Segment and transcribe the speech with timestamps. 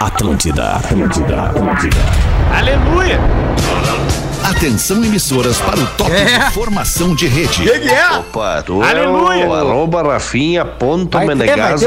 [0.00, 1.96] Atlântida, Atlântida, Atlântida.
[2.56, 3.18] Aleluia!
[4.44, 6.38] Atenção emissoras para o top É.
[6.46, 7.62] de formação de rede.
[7.64, 8.10] que, que é?
[8.12, 9.44] Opa, tu Aleluia.
[9.44, 11.18] é o arroba Rafinha ponto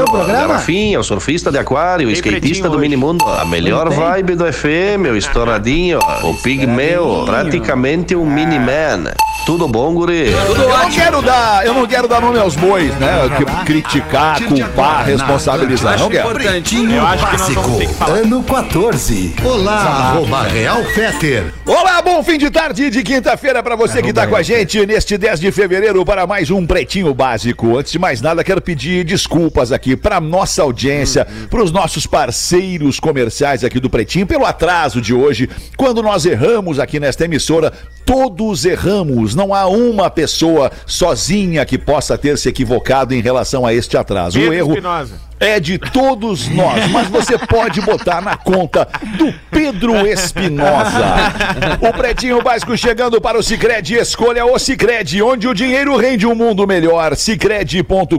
[0.04, 0.54] programa?
[0.54, 2.82] Rafinha, o surfista de aquário, o skatista do hoje.
[2.82, 3.24] Minimundo.
[3.26, 9.12] A melhor vibe do FM, o estouradinho, o pigmeu, praticamente um mini-man.
[9.44, 10.30] Tudo bom, guri?
[10.30, 13.28] Eu não quero dar, eu não quero dar nome aos bois, né?
[13.36, 15.98] Que- Criticar, culpar, responsabilizar.
[15.98, 16.30] Não quero.
[16.30, 19.34] Pretinho Eu acho Básico, que ano 14.
[19.44, 19.80] Olá,
[20.12, 21.52] arroba Real Feter.
[21.66, 25.18] Olá, bom fim de tarde de quinta-feira para você que tá com a gente neste
[25.18, 27.76] 10 de fevereiro para mais um Pretinho Básico.
[27.76, 33.00] Antes de mais nada, quero pedir desculpas aqui para nossa audiência, para os nossos parceiros
[33.00, 37.72] comerciais aqui do Pretinho pelo atraso de hoje, quando nós erramos aqui nesta emissora.
[38.04, 43.72] Todos erramos, não há uma pessoa sozinha que possa ter se equivocado em relação a
[43.72, 44.38] este atraso.
[44.38, 45.31] Pedro o erro Espinosa.
[45.42, 48.88] É de todos nós, mas você pode botar na conta
[49.18, 51.32] do Pedro Espinosa.
[51.80, 53.96] O Pretinho Básico chegando para o Cicred.
[53.96, 57.16] Escolha o Cicred, onde o dinheiro rende um mundo melhor.
[57.16, 58.16] Cicred.com.br.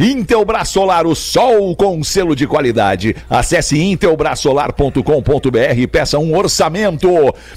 [0.00, 3.14] Intelbras Solar, o sol com selo de qualidade.
[3.28, 7.08] Acesse intelbrasolar.com.br e peça um orçamento.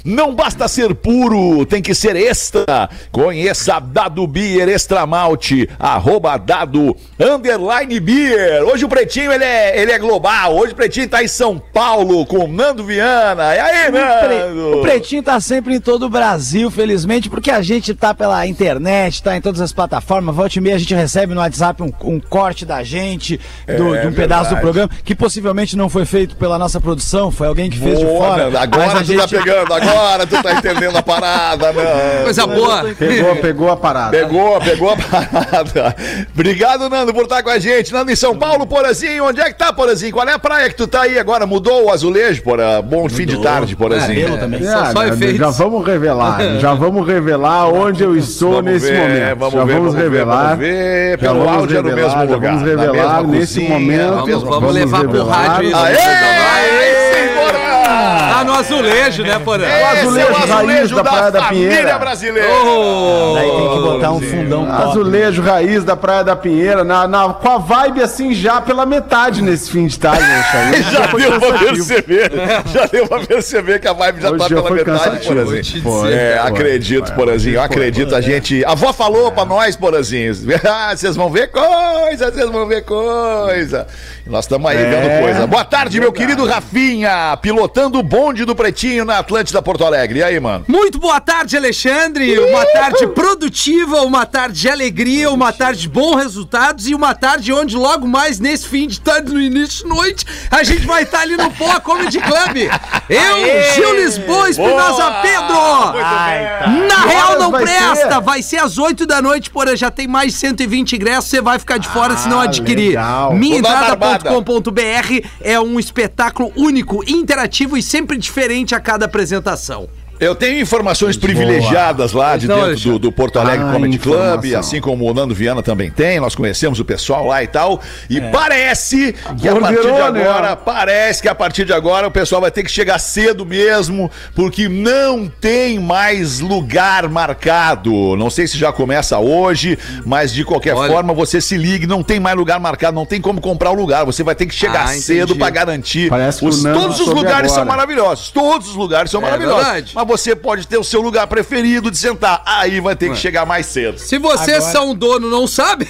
[0.04, 2.90] Não basta ser puro, tem que ser extra.
[3.10, 8.64] Conheça Dado Beer Extra Malte, arroba Dado Underline Beer.
[8.64, 10.56] Hoje o Pretinho ele é, ele é global.
[10.56, 13.56] Hoje o Pretinho tá em São Paulo com o Nando Viana.
[13.56, 14.78] E aí, O, Pre- Nando?
[14.80, 19.22] o Pretinho tá sempre em todo o Brasil, felizmente, porque a gente tá pela internet,
[19.24, 20.36] tá em todas as plataformas.
[20.36, 23.40] Volta e meia a gente recebe no WhatsApp um, um corte da gente,
[23.78, 24.62] do- É de um pedaço do verdade.
[24.62, 28.28] programa, que possivelmente não foi feito pela nossa produção, foi alguém que fez de Boa,
[28.28, 28.44] fora.
[28.46, 28.58] Nando.
[28.58, 32.24] Agora a tu tá pegando, agora tu tá entendendo a parada, Nando.
[32.24, 32.84] Coisa boa.
[32.98, 34.12] Pegou, pegou a parada.
[34.18, 35.96] Pegou, pegou a parada.
[36.34, 37.81] Obrigado, Nando, por estar com a gente.
[37.92, 40.12] Nando, em São Paulo, Porazinho, onde é que tá, Porazinho?
[40.12, 41.46] Qual é a praia que tu tá aí agora?
[41.48, 42.82] Mudou o azulejo, Porã?
[42.82, 44.22] Bom fim de tarde, Porazinho.
[44.22, 44.64] Cabelo também.
[44.64, 45.38] Só- só né, efeitos.
[45.38, 49.38] já vamos revelar, já vamos revelar onde eu estou Vamos nesse ver, momento.
[49.40, 50.44] Vamos já ver, vamos ver, revelar.
[50.44, 51.18] vamos ver.
[51.18, 52.52] Pelo vamos áudio é no mesmo já lugar.
[52.52, 54.10] Vamos revelar nesse cozinha, momento.
[54.12, 55.48] Vamos- mesma vamos levar pro revelar.
[55.48, 55.78] rádio isso.
[55.78, 55.96] Aê!
[55.96, 58.31] Aê, Porã!
[58.42, 59.64] Tá no azulejo, né, Porã?
[59.68, 62.00] Esse é o azulejo raiz azulejo da da, Praia da família Pinheira.
[62.00, 62.50] brasileira.
[62.66, 63.34] Oh!
[63.36, 64.84] Daí tem que botar um fundão top.
[64.90, 69.42] Azulejo raiz da Praia da Pinheira, na, na- com a vibe assim já pela metade
[69.44, 70.42] nesse fim de tarde, né?
[70.92, 72.32] Já deu pra perceber.
[72.74, 75.28] Já deu pra perceber que a vibe já Hoje tá pela metade.
[75.28, 75.84] Porazinho.
[75.84, 77.14] Foi, É, foi, acredito.
[77.14, 78.16] Porazinho, Foi, acredito.
[78.16, 78.66] A gente.
[78.66, 80.32] A avó falou pra nós, Porazinho.
[80.66, 83.88] Ah, vocês vão ver coisa, vocês vão ver coisa.
[84.26, 85.48] E Nós estamos aí É, vendo coisa.
[85.48, 90.20] Boa tarde, meu querido Rafinha, pilotando o bonde do Pretinho na Atlântida Porto Alegre.
[90.20, 90.64] E aí, mano?
[90.66, 92.40] Muito boa tarde, Alexandre.
[92.40, 97.52] Uma tarde produtiva, uma tarde de alegria, uma tarde de bons resultados e uma tarde
[97.52, 101.20] onde logo mais nesse fim de tarde, no início de noite, a gente vai estar
[101.22, 102.70] ali no Poa Comedy Club.
[103.10, 105.22] Eu, Gil Lisboa, Espinosa Boa!
[105.22, 106.88] Pedro.
[106.88, 108.22] Na real não vai presta, ser?
[108.22, 111.60] vai ser às 8 da noite, porém já tem mais de 120 ingressos, você vai
[111.60, 112.98] ficar de fora se não Ah, adquirir.
[113.34, 119.90] Minhaentrada.com.br é um espetáculo único, interativo e sempre diferente a cada apresentação.
[120.22, 124.16] Eu tenho informações privilegiadas lá de Então, dentro do, do Porto Alegre Ah, Comedy Club,
[124.20, 124.60] informação.
[124.60, 126.20] assim como o Nando Viana também tem.
[126.20, 127.82] Nós conhecemos o pessoal lá e tal.
[128.08, 130.22] E parece que a partir de Borderou, né?
[130.22, 134.12] agora, parece que a partir de agora o pessoal vai ter que chegar cedo mesmo,
[134.36, 138.16] porque não tem mais lugar marcado.
[138.16, 140.92] Não sei se já começa hoje, mas de qualquer Olha.
[140.92, 144.06] forma você se ligue, não tem mais lugar marcado, não tem como comprar o lugar.
[144.06, 146.10] Você vai ter que chegar Ah, cedo para garantir.
[146.10, 147.78] Parece que Os- todos os lugares são agora.
[147.78, 148.30] maravilhosos.
[148.30, 149.64] Todos os lugares são É maravilhosos.
[149.64, 149.92] verdade.
[149.96, 152.42] Mas você pode ter o seu lugar preferido de sentar.
[152.46, 153.98] Aí vai ter que chegar mais cedo.
[153.98, 155.88] Se vocês Agora- são dono não sabe,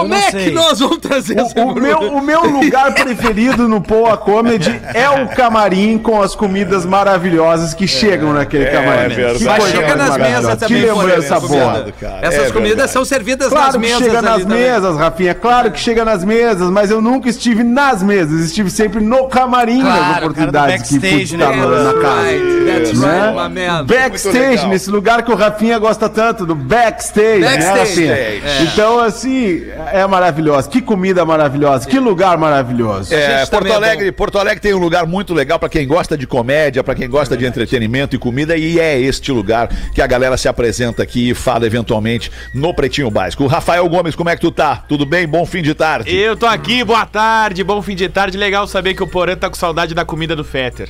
[0.00, 0.44] como é sei.
[0.44, 4.80] que nós vamos trazer essa O, o meu, o meu lugar preferido no Poa Comedy
[4.92, 9.14] é o camarim com as comidas maravilhosas que chegam naquele camarim.
[9.14, 9.38] verdade.
[9.38, 11.86] Que Mas chega nas mesas também, Que lembrança boa.
[12.22, 14.58] Essas É comidas são servidas Claro nas que mesas chega ali nas também.
[14.58, 15.34] mesas, Rafinha.
[15.34, 18.40] Claro que chega nas mesas, mas eu nunca estive nas mesas.
[18.46, 21.66] Estive sempre no camarim Claro, nas oportunidades que pude backstage, estar né?
[21.84, 22.24] na, casa.
[22.24, 23.84] Right, that's Né?
[23.86, 27.78] Backstage, nesse lugar que o Rafinha gosta tanto, do backstage, né, Backstage.
[28.06, 28.12] Rafinha?
[28.12, 28.40] É.
[28.62, 30.68] Então, assim, é maravilhoso.
[30.68, 33.14] Que comida maravilhosa, que lugar maravilhoso.
[33.14, 36.26] É, Porto é Alegre, Porto Alegre tem um lugar muito legal pra quem gosta de
[36.26, 40.36] comédia, pra quem gosta de entretenimento e comida, e é este lugar que a galera
[40.36, 43.46] se apresenta aqui e fala eventualmente no Pretinho Básico.
[43.46, 44.76] Rafael Gomes, como é que tu tá?
[44.88, 45.26] Tudo bem?
[45.26, 46.14] Bom fim de tarde.
[46.14, 48.36] Eu tô aqui, boa tarde, bom fim de tarde.
[48.36, 50.88] Legal saber que o Porã tá com saudade da comida do Fetter.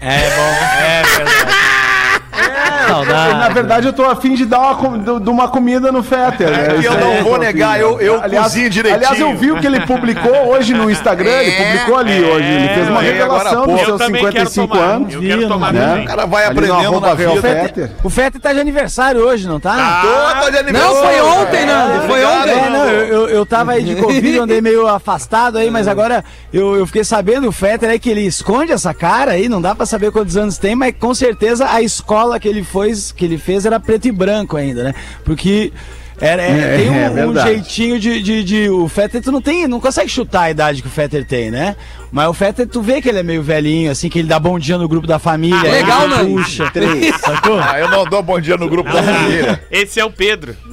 [0.00, 0.84] É bom.
[0.84, 1.75] É verdade.
[3.04, 3.38] Saudade.
[3.38, 6.50] Na verdade, eu tô afim de dar uma, de uma comida no Fetter.
[6.50, 6.66] né?
[6.82, 8.94] É eu não vou negar, eu- eu cozinho direitinho.
[9.06, 11.30] Aliás, eu vi o que ele publicou hoje no Instagram.
[11.30, 12.46] Ele publicou ali hoje.
[12.48, 14.84] Ele fez uma é, revelação dos Eu seus também quero 55 tomar.
[14.84, 15.14] anos.
[15.14, 16.00] Eu quero Vi, tomar né?
[16.02, 17.40] O cara vai aprendendo na vida.
[17.42, 17.90] Fetter.
[18.02, 20.02] O Fetter tá de aniversário hoje, não tá?
[20.02, 20.96] Tô, tô de Não, aniversário.
[21.02, 22.00] foi ontem, Nando.
[22.06, 22.66] Foi Obrigado, ontem.
[22.66, 26.24] É, não, eu, eu, eu tava aí de Covid, andei meio afastado aí, mas agora
[26.52, 29.74] eu, eu fiquei sabendo, o Fetter é que ele esconde essa cara aí, não dá
[29.74, 33.38] pra saber quantos anos tem, mas com certeza a escola que ele, fez, que ele
[33.38, 34.94] fez era preto e branco ainda, né?
[35.24, 35.72] Porque
[36.18, 39.42] era, é, É, tem um, é um jeitinho de, de, de- O Fetter, tu não
[39.42, 41.76] tem, não consegue chutar a idade que o Fetter tem, né?
[42.10, 44.58] Mas o Fetter, tu vê que ele é meio velhinho, assim, que ele dá bom
[44.58, 45.58] dia no grupo da família.
[45.58, 46.24] Ah, legal, ele né?
[46.42, 46.72] Puxa,
[47.20, 47.58] sacou?
[47.60, 49.62] Ah, eu não dou bom dia no grupo da família.
[49.70, 50.56] Esse é o Pedro.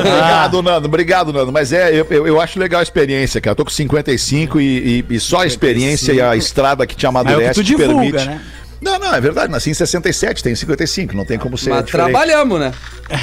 [0.00, 0.86] Obrigado, Nando.
[0.88, 1.52] Obrigado, Nando.
[1.52, 3.52] Mas é, eu, eu, eu acho legal a experiência, cara.
[3.52, 7.06] Eu tô com 55 e, e, e só a experiência e a estrada que te
[7.06, 8.26] é o que amadurece tu te divulga, permite.
[8.26, 8.40] né?
[8.80, 9.50] Não, não, é verdade.
[9.50, 12.10] Nasci em 67, tenho 55, não tem como ser Mas diferente.
[12.12, 12.72] trabalhamos, né?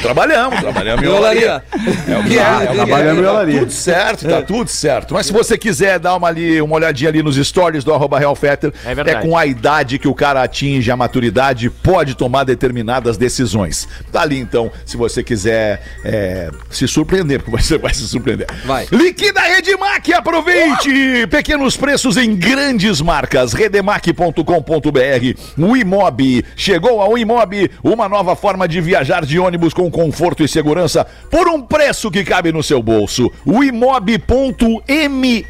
[0.01, 1.63] Trabalhamos, trabalhamos em Olaria.
[2.07, 2.73] É o que é, é o que é.
[2.73, 3.59] Trabalhamos em Tá olaria.
[3.59, 5.13] tudo certo, tá tudo certo.
[5.13, 8.35] Mas se você quiser dar uma, ali, uma olhadinha ali nos stories do arroba Real
[8.35, 9.27] Fetter, É verdade.
[9.27, 13.87] com a idade que o cara atinge, a maturidade, pode tomar determinadas decisões.
[14.11, 18.47] Tá ali então, se você quiser é, se surpreender, porque você vai se surpreender.
[18.65, 18.87] Vai.
[18.91, 21.27] Liquida Redemac, aproveite!
[21.29, 23.53] Pequenos preços em grandes marcas.
[23.53, 25.42] Redemac.com.br.
[25.57, 26.45] O Imob.
[26.55, 31.47] Chegou ao Imob, uma nova forma de viajar de ônibus com conforto e segurança por
[31.47, 33.31] um preço que cabe no seu bolso.
[33.45, 35.45] O imob.me.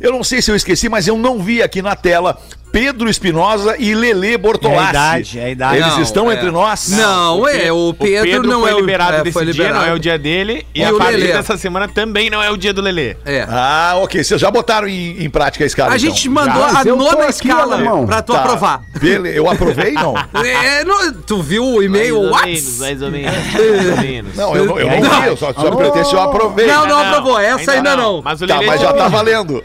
[0.00, 2.38] Eu não sei se eu esqueci, mas eu não vi aqui na tela.
[2.74, 4.82] Pedro Espinosa e Lele Bortolassi.
[4.82, 5.76] É a idade, é a idade.
[5.76, 6.34] Eles Não, estão é.
[6.34, 6.88] entre nós?
[6.88, 9.78] Não, é, o Pedro, não foi é o liberado é, desse foi dia, liberado.
[9.78, 10.66] não é o dia dele.
[10.74, 11.32] E, E a o partir Lelê?
[11.34, 13.16] dessa semana também não é o dia do Lelê.
[13.24, 13.46] É.
[13.48, 14.24] Ah, ok.
[14.24, 16.08] Vocês já botaram em, em prática a escala, A então.
[16.10, 16.80] gente mandou Já.
[16.80, 18.06] a nona aqui, escala alemão.
[18.06, 18.40] pra tu Tá.
[18.40, 18.82] aprovar.
[19.00, 20.14] Bele- Eu aprovei, não?
[20.44, 22.20] É, não, tu viu o e-mail?
[22.30, 22.62] What?
[22.80, 23.32] mais ou menos.
[23.54, 24.34] Mais ou menos.
[24.36, 26.66] Não, eu não, eu não vi, eu só, só me perguntei se eu aprovei.
[26.66, 27.38] Não, não aprovou.
[27.38, 28.20] Essa ainda não.
[28.20, 29.62] Mas o Tá, mas já tá valendo.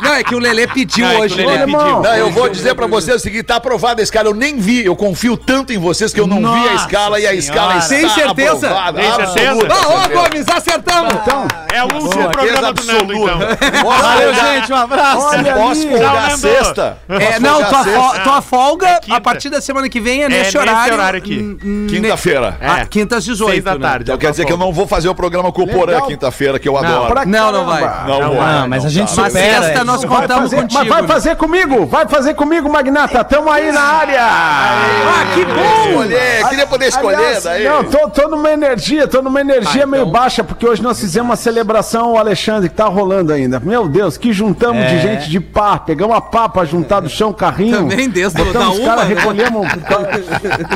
[0.00, 1.46] Não, é que o Lelê pediu Não, é hoje.
[1.46, 1.66] né?
[1.66, 4.84] Não, eu vou dizer pra vocês o seguinte, tá aprovada a escala, eu nem vi,
[4.84, 7.76] eu confio tanto em vocês que eu não vi a Nossa escala e a escala
[7.76, 8.66] está Tem certeza?
[8.68, 9.00] aprovada.
[9.00, 9.68] Tem certeza?
[9.70, 10.16] Ah, ô.
[10.16, 11.14] Gomes, acertamos!
[11.14, 13.38] Então, É o último Certeza programa do Nando, então.
[13.84, 15.26] Valeu, gente, um abraço.
[15.26, 16.98] olha Posso folgar sexta?
[17.08, 18.00] É, não, tua, sexta?
[18.00, 20.94] fo- tua folga, É a partir da semana que vem, é nesse nesse horário.
[20.94, 21.56] horário aqui.
[21.88, 22.56] Quinta-feira.
[22.60, 22.66] É.
[22.68, 23.50] Ah, quinta às 18.
[23.50, 23.80] Seis da né?
[23.80, 24.02] tarde.
[24.04, 26.68] Então quer dizer que eu não vou fazer o programa com o Porã quinta-feira, que
[26.68, 27.14] eu adoro.
[27.26, 27.82] Não, não vai.
[28.06, 28.54] Não, Não vai.
[28.54, 29.22] Ah, mas a gente tá.
[29.22, 29.62] Mas supera.
[29.62, 29.84] sexta é.
[29.84, 30.78] nós contamos fazer, contigo.
[30.80, 33.22] mas vai fazer comigo, vai fazer comigo, Magnata.
[33.24, 34.20] Tamo aí na área.
[34.22, 35.86] Ah, que bom!
[35.90, 37.64] Escolher, queria poder escolher Aliás, daí.
[37.64, 40.12] Não, tô, tô numa energia, tô numa energia Ah, meio então.
[40.12, 43.60] baixa, porque hoje nós fizemos uma celebração ao Alexandre, que tá rolando ainda.
[43.60, 44.86] Meu Deus, que juntamos É.
[44.88, 45.78] de gente de pá.
[45.78, 47.76] Pegamos a pá pra juntar do chão carrinho.
[47.78, 49.14] Também desde da os uma, caras, né?
[49.14, 49.66] recolhemos.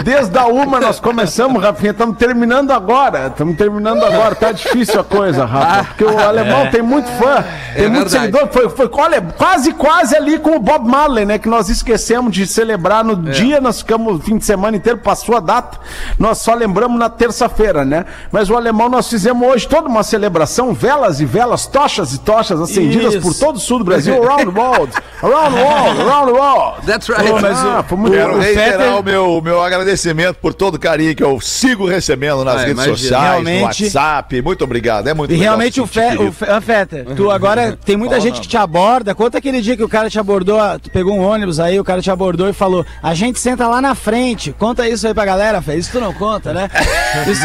[0.04, 1.90] Desde a uma nós começamos, Rafinha.
[1.92, 3.28] Estamos terminando agora.
[3.28, 4.34] Estamos terminando agora.
[4.34, 5.84] Tá difícil a coisa, Rafa.
[5.84, 7.44] Porque o alemão tem muito fã,
[7.74, 8.32] tem muito verdade.
[8.32, 8.48] seguidor.
[8.52, 11.38] Foi, foi, olha, quase, quase ali com o Bob Marley, né?
[11.38, 15.36] Que nós esquecemos de celebrar no dia, nós ficamos o fim de semana inteiro, passou
[15.36, 15.78] a data.
[16.18, 18.04] Nós só lembramos na terça-feira, né?
[18.30, 22.60] Mas o alemão nós fizemos hoje toda uma celebração, velas e velas, tochas e tochas
[22.60, 23.22] acendidas Isso.
[23.22, 26.86] por todo o sul do Brasil, around the world, around the world, around the world.
[26.86, 27.30] That's right.
[27.30, 31.22] Ah, foi muito Quero reiterar Fetter- o meu, meu agradecimento por todo o carinho que
[31.24, 32.96] eu sigo recebendo nas Ah, redes imagina.
[32.96, 34.42] sociais, Realmente- no WhatsApp.
[34.42, 36.28] Muito obrigado, é muito E realmente o, sentir Fe, querido.
[36.28, 39.14] o Fe, ah, Fetter, tu agora tem muita gente que te aborda.
[39.14, 42.02] Conta aquele dia que o cara te abordou, tu pegou um ônibus aí, o cara
[42.02, 44.52] te abordou e falou: a gente senta lá na frente.
[44.58, 45.76] Conta isso aí pra galera, Fé.
[45.76, 46.68] Isso tu não conta, né?
[47.26, 47.44] Isso,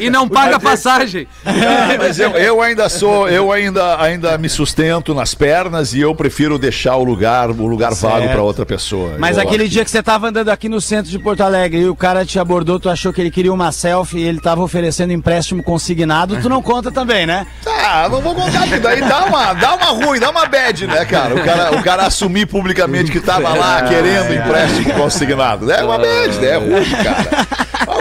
[0.00, 1.26] E não paga passagem.
[1.44, 6.14] Ah, mas eu, eu ainda sou, eu ainda, ainda me sustento nas pernas e eu
[6.14, 9.16] prefiro deixar o lugar, o lugar vago para outra pessoa.
[9.18, 11.88] Mas Eu aquele dia que você tava andando aqui no centro de Porto Alegre e
[11.88, 15.12] o cara te abordou, tu achou que ele queria uma selfie e ele tava oferecendo
[15.12, 17.46] empréstimo consignado, tu não conta também, né?
[17.66, 21.04] Ah, não vou contar, porque daí dá uma, dá uma ruim, dá uma bad, né,
[21.04, 21.34] cara?
[21.34, 25.70] O cara, o cara assumir publicamente que tava lá querendo empréstimo consignado.
[25.70, 26.46] É uma bad, né?
[26.48, 27.46] É ruim, cara.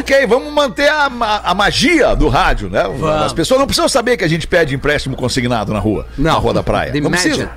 [0.03, 1.05] Ok, vamos manter a,
[1.45, 2.81] a magia do rádio, né?
[3.25, 6.33] As pessoas não precisam saber que a gente pede empréstimo consignado na rua, Não.
[6.33, 6.91] na rua da praia.
[6.91, 7.29] The não magic.
[7.29, 7.51] precisa.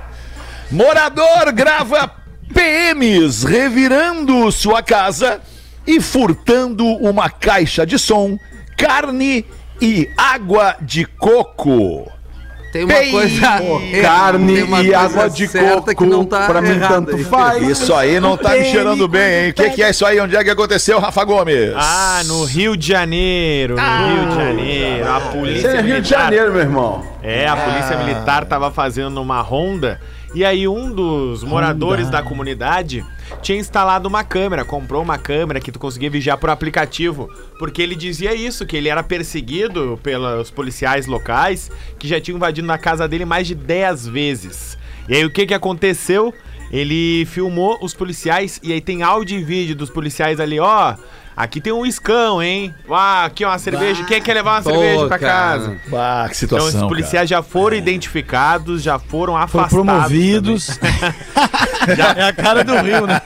[0.71, 2.09] Morador grava
[2.53, 5.41] PMs revirando sua casa
[5.85, 8.39] e furtando uma caixa de som,
[8.77, 9.45] carne
[9.81, 12.09] e água de coco.
[12.71, 13.41] Tem uma Bem, coisa.
[14.01, 17.15] Carne tem uma e coisa água de certa coco, que não tá pra mim tanto
[17.15, 17.23] aí.
[17.23, 17.67] faz.
[17.67, 19.49] Isso aí não tá me cheirando bem, hein?
[19.51, 20.19] O que, que é isso aí?
[20.19, 21.71] Onde é que aconteceu, Rafa Gomes?
[21.75, 23.75] Ah, no Rio de Janeiro.
[23.75, 23.81] No
[24.15, 25.11] Rio de Janeiro.
[25.11, 26.19] A polícia Isso é Rio de militar.
[26.23, 27.03] Janeiro, meu irmão.
[27.23, 29.99] É, a polícia militar tava fazendo uma ronda
[30.35, 33.03] e aí um dos moradores da comunidade
[33.41, 37.29] tinha instalado uma câmera, comprou uma câmera que tu conseguia vigiar por aplicativo,
[37.59, 42.67] porque ele dizia isso, que ele era perseguido pelos policiais locais que já tinham invadido
[42.67, 44.77] na casa dele mais de 10 vezes.
[45.07, 46.33] E aí o que que aconteceu?
[46.71, 50.95] Ele filmou os policiais e aí tem áudio e vídeo dos policiais ali, ó.
[51.37, 52.73] Aqui tem um iscão, hein?
[52.89, 54.03] Ah, aqui uma cerveja.
[54.05, 55.31] Quem quer levar uma Pô, cerveja pra cara.
[55.59, 55.77] casa?
[55.93, 56.67] Ah, que Então, situação.
[56.69, 59.69] esses policiais já foram identificados, já foram Foram afastados.
[59.71, 60.79] promovidos.
[62.17, 63.21] é a cara do Rio, né?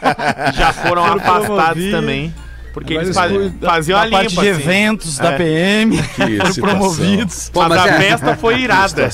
[0.53, 1.91] Já foram Foram afastados promovidos.
[1.91, 2.35] também.
[2.73, 4.41] Porque Agora eles eles faz- cuidam faziam da a parte limpa.
[4.43, 4.61] de assim.
[4.61, 5.37] eventos da É.
[5.37, 5.97] PM.
[6.03, 6.63] foram situação.
[6.63, 7.49] promovidos.
[7.49, 9.09] Pô, Mas, mas a é- festa foi irada.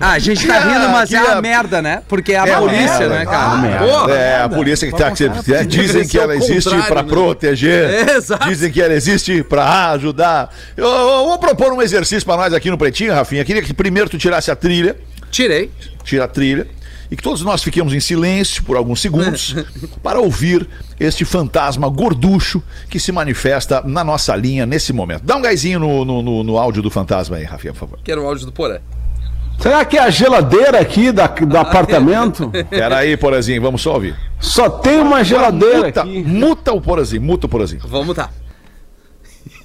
[0.00, 2.02] Ah, a gente tá Que rindo, a- mas que é a- uma merda, né?
[2.08, 3.78] Porque é a É polícia, merda, né, cara.
[3.86, 4.12] Porra.
[4.14, 5.10] É, a polícia que tá.
[5.10, 7.08] que- que- dizem que ela existe pra né?
[7.08, 8.08] proteger.
[8.16, 8.48] Exato.
[8.48, 10.48] Dizem que ela existe pra ajudar.
[10.76, 13.44] Eu, eu vou propor um exercício pra nós aqui no Pretinho, Rafinha.
[13.44, 14.96] Queria que primeiro tu tirasse a trilha.
[15.30, 15.70] Tirei.
[16.04, 16.66] Tira a trilha.
[17.10, 19.54] E que todos nós fiquemos em silêncio por alguns segundos
[20.02, 20.68] para ouvir
[21.00, 25.22] este fantasma gorducho que se manifesta na nossa linha nesse momento.
[25.24, 27.98] Dá um gásinho no, no, no- no áudio do fantasma aí, Rafinha, por favor.
[28.04, 28.78] Quero o áudio do Porã.
[29.58, 32.48] Será que é a geladeira aqui da, do apartamento?
[32.70, 34.14] Pera aí, Porazinho, vamos só ouvir.
[34.38, 36.22] Só tem uma geladeira muta, aqui.
[36.22, 37.80] muta o Porazinho, muta o Porazinho.
[37.88, 38.30] Vamos tá.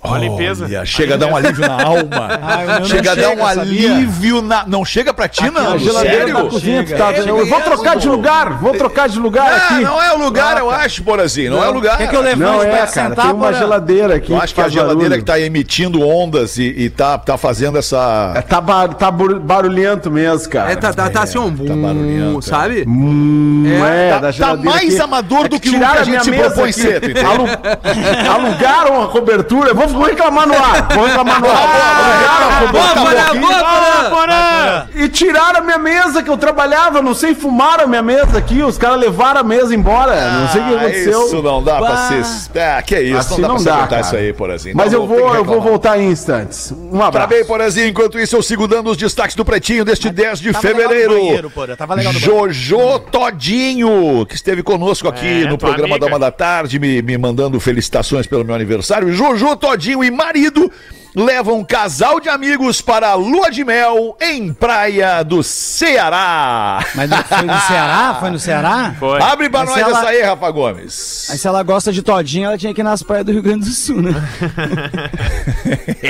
[0.03, 0.65] Uma limpeza.
[0.65, 2.39] Olha, chega a dar um alívio na alma.
[2.41, 4.65] Ah, o não chega a dar um alívio na.
[4.67, 5.74] Não chega pra ti, não?
[5.74, 6.50] A Sério?
[6.50, 6.98] cozinha Chega.
[6.98, 9.83] tá, É Eu vou trocar de lugar, vou trocar de lugar Ah, aqui.
[9.83, 11.51] não é o lugar, eu acho, Porazinho.
[11.51, 11.98] Não, é o lugar.
[11.98, 14.31] Quer que eu levante Não pra é, cara, sentar, tem uma geladeira aqui.
[14.31, 15.19] Eu acho que a faz geladeira barulho.
[15.19, 18.43] que tá emitindo ondas e, e tá, tá fazendo É, essa.
[18.50, 20.72] Tá, bar- tá bur- barulhento mesmo, cara.
[20.72, 22.41] É, tá, tá, tá assim, um tá barulhento, é.
[22.41, 22.83] sabe?
[22.88, 25.01] Hum, é, Tá- da tá mais aqui.
[25.01, 27.13] amador É do que o que a gente propõe aqui.
[27.25, 27.48] Alu-
[28.33, 29.69] Alugaram a cobertura.
[29.69, 30.88] Eu vou, vou reclamar no ar.
[30.94, 32.68] Vou reclamar no ar.
[32.72, 33.24] Boa, cobertura.
[33.34, 34.88] Porã, boa, Porã!
[34.96, 38.62] E tiraram a minha mesa que eu trabalhava, não sei, fumaram a minha mesa aqui,
[38.64, 41.26] os caras levaram a mesa embora, não sei o que Ah, aconteceu.
[41.26, 41.98] Isso não dá pra Bah.
[42.08, 42.60] ser.
[42.60, 44.02] Ah, que isso, Assim não dá não pra dá, cara.
[44.02, 44.76] isso aí, Porazinho.
[44.76, 46.72] Mas Não, eu vou, eu vou voltar em instantes.
[46.72, 47.28] Um Tá abraço.
[47.30, 47.88] bem, Porazinho.
[47.88, 51.14] Enquanto isso, eu sigo dando os destaques do Pretinho deste 10 de Tava fevereiro.
[51.14, 52.14] banheiro, tava legal.
[52.14, 56.00] Jojo Todinho, que esteve conosco aqui É, no programa amiga.
[56.00, 59.12] da Uma da Tarde, me, me mandando felicitações pelo meu aniversário.
[59.12, 60.72] Jojo Todinho e marido
[61.16, 66.84] levam um casal de amigos para a lua de mel em Praia do Ceará.
[66.96, 68.18] Mas não foi no Ceará?
[68.20, 68.96] Foi no Ceará?
[69.00, 69.22] Foi.
[69.22, 71.28] Abre pra Mas nós ela- essa aí, Rafa Gomes.
[71.30, 73.66] Aí se ela gosta de todinho, ela tinha que ir nas praias do Rio Grande
[73.66, 74.12] do Sul, né?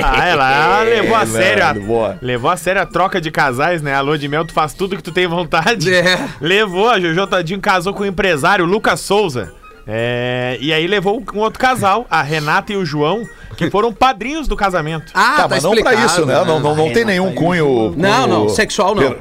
[0.02, 1.64] Ah, ela levou a É, sério.
[1.64, 3.94] a- levou a sério a troca de casais, né?
[3.94, 5.92] A lua de mel, tu faz tudo que tu tem vontade.
[5.94, 6.18] É.
[6.40, 9.52] Levou, a Jojo Todinho casou com o empresário Lucas Souza.
[9.86, 13.22] É, e aí levou um outro casal, a Renata e o João,
[13.56, 15.12] que foram padrinhos do casamento.
[15.14, 16.34] Ah, Tá, mas não pra isso, né?
[16.44, 17.94] Não, não, não tem nenhum cunho.
[17.96, 19.02] Não, cunho- não, sexual não.
[19.02, 19.18] per-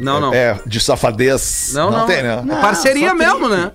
[0.00, 0.32] Não, não.
[0.34, 1.72] É, de safadez.
[1.74, 2.06] Não, não.
[2.06, 2.42] tem, né?
[2.50, 3.70] É parceria tem- mesmo, né?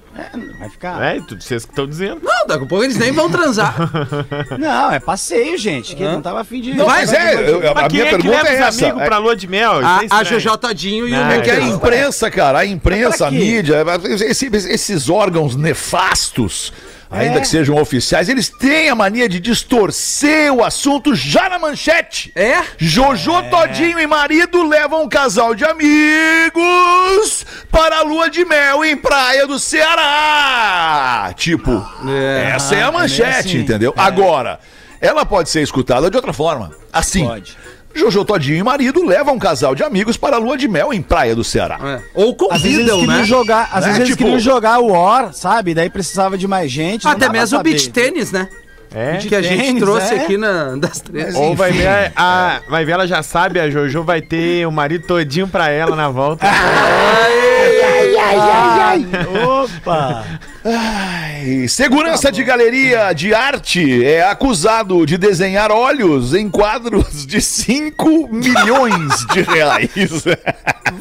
[0.59, 1.03] Vai ficar.
[1.03, 2.19] É, tudo vocês que estão dizendo.
[2.23, 3.75] Não, daqui a pouco eles nem vão transar.
[4.57, 5.95] Não, é passeio, gente.
[5.95, 6.73] Que não tava afim de.
[6.73, 8.83] Não, mas é, eu- a Mas quem minha é que pergunta leva é essa.
[8.85, 9.73] amigos É- pra lua de mel?
[9.85, 10.23] A, é a.
[10.23, 11.69] Jojo Todinho e Não, o É que a Lucas.
[11.75, 13.83] imprensa, cara, a imprensa, a mídia,
[14.25, 16.73] esse- esses órgãos nefastos,
[17.09, 17.41] ainda É.
[17.41, 22.31] que sejam oficiais, eles têm a mania de distorcer o assunto já na manchete.
[22.35, 22.61] É?
[22.77, 28.95] Jojo Todinho e marido levam um casal de amigos para a lua de mel em
[28.97, 31.33] Praia do Ceará.
[31.35, 32.51] Tipo, É.
[32.55, 33.57] essa é a manchete, assim.
[33.59, 33.93] entendeu?
[33.97, 34.59] Agora,
[34.99, 36.71] ela pode ser escutada de outra forma.
[36.91, 37.25] Assim.
[37.25, 37.57] Pode.
[37.97, 41.01] Jojo Todinho e marido levam um casal de amigos para a lua de mel em
[41.01, 41.77] Praia do Ceará.
[41.83, 41.99] É.
[42.13, 43.23] Ou Às vezes eles convidam, né?
[43.25, 43.87] jogar, às Né?
[43.87, 45.73] vezes eles Tipo- queriam jogar o War, sabe?
[45.73, 47.07] Daí precisava de mais gente.
[47.07, 48.47] Até mesmo o beach tênis, né?
[48.95, 49.17] É.
[49.17, 50.19] Que a gente tênis, trouxe é.
[50.21, 51.35] aqui na, das três.
[51.35, 54.71] Ou vai ver, a, a- vai ver, ela já sabe, a Jojo vai ter o
[54.71, 56.47] marido todinho pra ela na volta.
[59.45, 60.25] Opa!
[61.45, 68.27] E segurança de galeria de arte é acusado de desenhar olhos em quadros de 5
[68.31, 69.89] milhões de reais.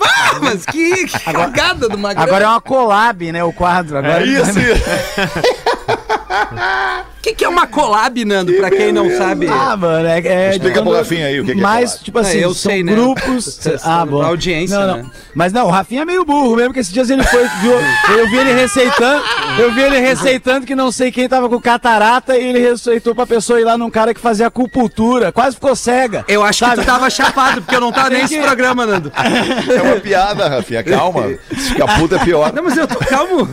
[0.01, 2.25] Ah, mas que, que cagada do Magrão.
[2.25, 3.43] Agora é uma collab, né?
[3.43, 3.99] O quadro.
[3.99, 4.59] Agora É isso.
[7.27, 9.49] O que, que é uma collab, Nando, pra quem não sabe?
[9.51, 10.21] Ah, mano, é.
[10.21, 12.05] é Explica pro Rafinha aí o que que é Mas, collab.
[12.05, 12.93] tipo assim, É, eu são sei, né?
[12.93, 13.61] grupos.
[13.83, 14.23] Ah, bom.
[14.23, 14.97] audiência, não, não.
[14.99, 15.11] né?
[15.35, 17.43] Mas não, o Rafinha é meio burro mesmo, que esses dias ele foi.
[17.61, 17.73] Viu,
[18.17, 19.25] eu vi ele receitando.
[19.59, 23.27] Eu vi ele receitando que não sei quem tava com catarata e ele receitou pra
[23.27, 25.33] pessoa ir lá num cara que fazia acupuntura.
[25.33, 26.25] Quase ficou cega.
[26.29, 29.11] Eu acho que tu tava chapado, porque eu não tava nem nesse que- programa, Nando.
[29.77, 30.85] É uma piada, Rafinha.
[30.85, 31.27] Calma.
[31.51, 32.53] Se ficar puta é pior.
[32.53, 33.49] Não, mas eu tô calmo.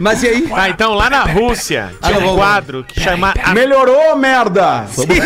[0.00, 0.48] Mas e aí?
[0.56, 4.86] Ah, então lá na Rússia tinha Ah, não, um quadro que chama Melhorou, merda!
[4.88, 5.06] Sim!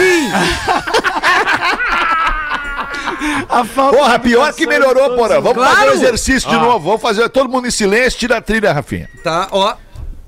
[3.48, 5.40] A falta Porra, pior que melhorou, porra.
[5.40, 5.92] Vamos fazer o Claro.
[5.92, 6.80] exercício de novo.
[6.80, 9.08] Vamos fazer todo mundo em silêncio, tira a trilha, Rafinha.
[9.22, 9.74] Tá, ó.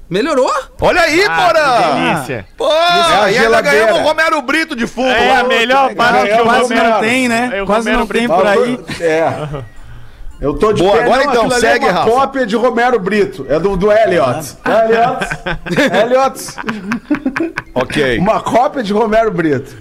[0.08, 0.50] Melhorou?
[0.80, 1.82] Olha aí, Ah, porra!
[1.82, 2.46] que delícia.
[2.56, 5.08] Pô, a e ainda ganhamos o Romero Brito de fundo.
[5.10, 5.40] É lá.
[5.40, 7.50] a melhor parte que eu Quase Romero- não tem, né?
[7.52, 8.34] É o Quase Romero não tem Brito.
[8.34, 8.80] por aí.
[9.00, 9.32] É.
[10.40, 12.10] Eu tô de Boa, agora Não, então, ali segue, é uma Rafa.
[12.10, 13.46] cópia de Romero Brito.
[13.48, 14.56] É do, do Elliot.
[14.66, 15.26] Elliot.
[16.02, 17.50] Elliot.
[17.74, 18.18] Ok.
[18.18, 19.74] Uma cópia de Romero Brito.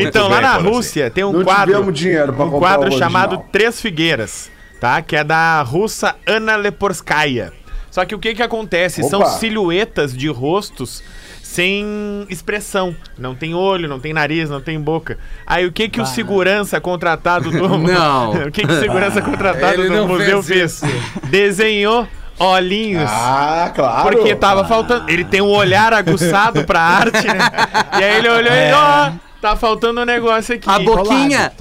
[0.00, 0.56] Então, lá na.
[0.56, 1.92] Rússia tem um Não quadro.
[1.92, 3.42] dinheiro pra um quadro chamado.
[3.52, 4.50] Três Figueiras,
[4.80, 5.00] tá?
[5.00, 7.52] Que é da russa Ana Leporskaya.
[7.90, 9.02] Só que o que que acontece?
[9.04, 9.30] São Opa.
[9.30, 11.02] silhuetas de rostos
[11.50, 11.84] sem
[12.28, 12.94] expressão.
[13.18, 15.18] Não tem olho, não tem nariz, não tem boca.
[15.44, 17.68] Aí o que que o segurança contratado do...
[17.78, 18.30] Não.
[18.46, 20.92] o que que o segurança contratado Ele do não museu fez fez?
[21.24, 22.06] Desenhou
[22.38, 23.10] olhinhos.
[23.12, 24.08] Ah, claro.
[24.16, 25.10] Porque tava faltando.
[25.10, 27.50] Ele tem um olhar aguçado pra arte, né?
[27.98, 30.70] E aí ele olhou e ó, tá faltando um negócio aqui.
[30.70, 31.52] A boquinha.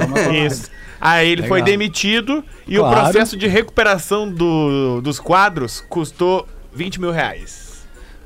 [0.46, 0.70] Isso.
[1.02, 3.02] Aí ele foi demitido e o Claro.
[3.02, 7.69] processo de recuperação do- dos quadros custou 20 mil reais.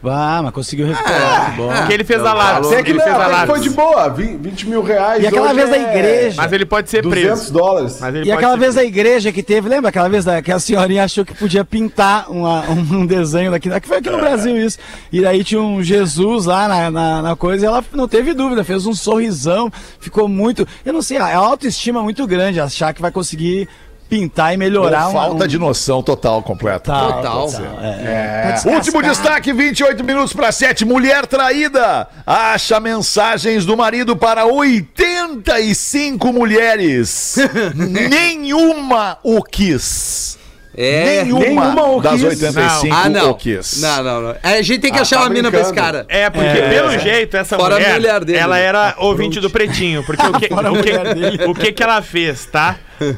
[0.05, 1.51] Ah, mas conseguiu recuperar.
[1.51, 1.71] que bom.
[1.73, 2.71] Porque ele fez a Lattes.
[2.71, 4.09] Até que, Ele não, fez a que foi de boa.
[4.09, 5.23] 20, 20 mil reais.
[5.23, 6.35] E aquela vez da é igreja.
[6.41, 7.53] Mas ele pode ser 200 preso.
[7.53, 7.97] dólares.
[7.99, 10.59] Mas ele E aquela vez da igreja que teve, lembra aquela vez da, que a
[10.59, 14.77] senhorinha achou que podia pintar uma- um, desenho daqui, que foi aqui no Brasil isso.
[15.11, 18.63] E daí tinha um Jesus lá na, na, na coisa e ela não teve dúvida,
[18.63, 20.67] fez um sorrisão, ficou muito.
[20.85, 23.67] Eu não sei, a autoestima muito grande, achar que vai conseguir
[24.13, 26.91] pintar e melhorar Ou uma- falta um- de noção total, completa.
[26.93, 27.47] Total.
[27.47, 27.61] Total.
[27.81, 28.55] é.
[28.65, 30.85] Último destaque, 28 minutos para 7.
[30.85, 37.35] Mulher traída acha mensagens do marido para 85 mulheres.
[37.75, 40.37] Nenhuma o quis.
[40.75, 41.23] É.
[41.23, 42.23] Nenhuma, nenhuma o das quis.
[42.23, 43.29] 85 Ah, não.
[43.29, 43.79] o quis.
[43.79, 44.35] Não, não, não.
[44.41, 45.93] A gente tem que Ah, achar tá uma mina pra esse brincando.
[45.99, 46.05] cara.
[46.09, 48.39] É, porque pelo jeito, essa Fora a mulher, mulher dele.
[48.39, 50.03] ela era ouvinte do Pretinho.
[50.03, 52.75] Porque o que, o, que, o que que ela fez, tá?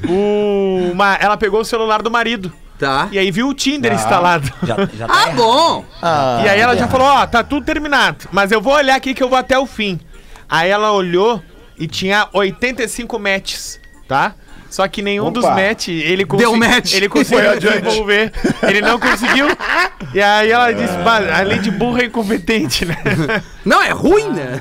[0.07, 2.51] O, uma- ela pegou o celular do marido.
[2.77, 3.07] Tá.
[3.11, 4.51] E aí viu o Tinder instalado.
[4.63, 5.35] Já, já tá Ah, errado.
[5.37, 5.85] bom.
[6.43, 8.27] e aí ela já falou, ó, tá tudo terminado.
[8.31, 9.97] Mas eu vou olhar aqui que eu vou até o fim.
[10.49, 11.41] Aí ela olhou
[11.79, 14.35] e tinha 85 matches, tá?
[14.75, 15.55] Só que nenhum dos Opa.
[15.55, 16.95] match ele Deu match.
[16.95, 18.33] Ele conseguiu desenvolver.
[18.67, 19.47] Ele não conseguiu.
[20.13, 22.97] E aí ela disse, "Bah, além de burra é incompetente, né?
[23.63, 24.59] Não, é ruim, né?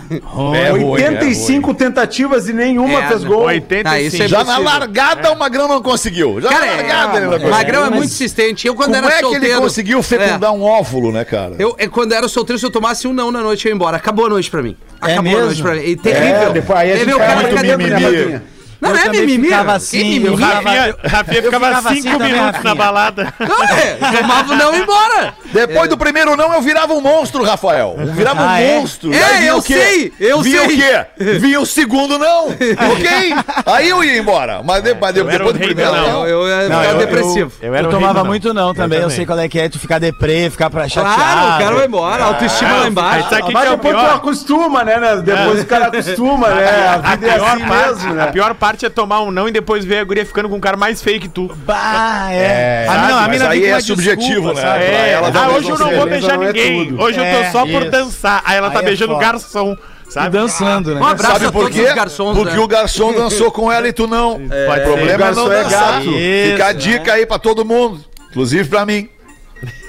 [0.57, 3.43] É ruim, é 85 tentativas e nenhuma É, fez gol.
[3.43, 4.23] 85.
[4.23, 6.41] Ah, é Já na largada o Magrão não conseguiu.
[6.41, 7.51] Já Cara, na largada é, ele não conseguiu.
[7.51, 8.67] Magrão é mas- muito insistente.
[8.67, 9.47] Eu, quando Como era é que solteiro.
[9.47, 11.55] ele conseguiu fecundar um óvulo, né, cara?
[11.59, 13.97] Eu, é, quando era solteiro, se eu tomasse um não na noite, eu ia embora.
[13.97, 14.75] Acabou a noite pra mim.
[15.07, 15.83] É Acabou a noite pra mim.
[15.85, 16.49] E terrível.
[16.49, 18.54] É, depois aí a Teve gente o cara que cadê a.
[18.85, 19.49] Não, Eu é mimimi.
[19.49, 20.27] ficava assim, mimimi?
[20.27, 23.35] eu ficava- Rafinha, Rafinha ficava ficava assim 5 também, minutos na balada.
[23.41, 23.97] Não, é.
[24.21, 25.35] Tomava o não e ia embora.
[25.53, 27.97] Depois do primeiro não, eu virava um monstro, Rafael.
[27.99, 28.79] Eu virava Ah, um é?
[28.79, 29.13] monstro.
[29.15, 29.75] É, eu o quê?
[29.75, 30.77] sei, eu vinha sei.
[30.77, 31.07] o quê?
[31.39, 32.49] Vinha o segundo não.
[32.93, 33.35] ok?
[33.67, 34.63] Aí eu ia embora.
[34.65, 36.09] Mas, de- mas eu depois do primeiro não.
[36.09, 36.27] não.
[36.27, 37.53] Eu, eu Não, eu- depressivo.
[37.63, 40.51] Eu, Eu tomava muito não também, eu, sei qual é que é, tu ficar deprê,
[40.51, 41.15] ficar pra chateado.
[41.15, 42.25] Claro, o cara vai embora.
[42.25, 43.29] Autoestima lá embaixo.
[43.53, 45.17] Mas é o depois tu acostuma, né, né?
[45.23, 46.89] Depois o cara acostuma, né?
[46.89, 48.23] A vida é pior, assim mesmo, né?
[48.25, 50.61] a pior parte é tomar um não e depois ver a guria ficando com um
[50.61, 51.51] cara mais feio que tu.
[51.67, 52.85] Bah, é.
[52.87, 54.85] sabe, mina- mas mina aí é subjetivo, desculpa, né?
[54.85, 56.87] É, ela ah, hoje eu não não vou beijar não é ninguém.
[56.87, 57.03] tudo.
[57.03, 57.91] Hoje eu É, tô só por isso.
[57.91, 58.43] dançar.
[58.45, 59.77] Aí ela tá Aí é beijando o garçom,
[60.09, 60.31] E sabe?
[60.31, 61.01] dançando, né?
[61.01, 61.83] Um abraço Sabe a por quê?
[61.95, 62.61] garçons, Porque né?
[62.63, 64.41] o garçom dançou com ela e tu não.
[64.67, 65.93] Pode o problema é não é dançar.
[65.93, 66.05] gato.
[66.51, 68.01] Fica a Isso, dica aí pra todo mundo.
[68.31, 69.09] Inclusive pra mim.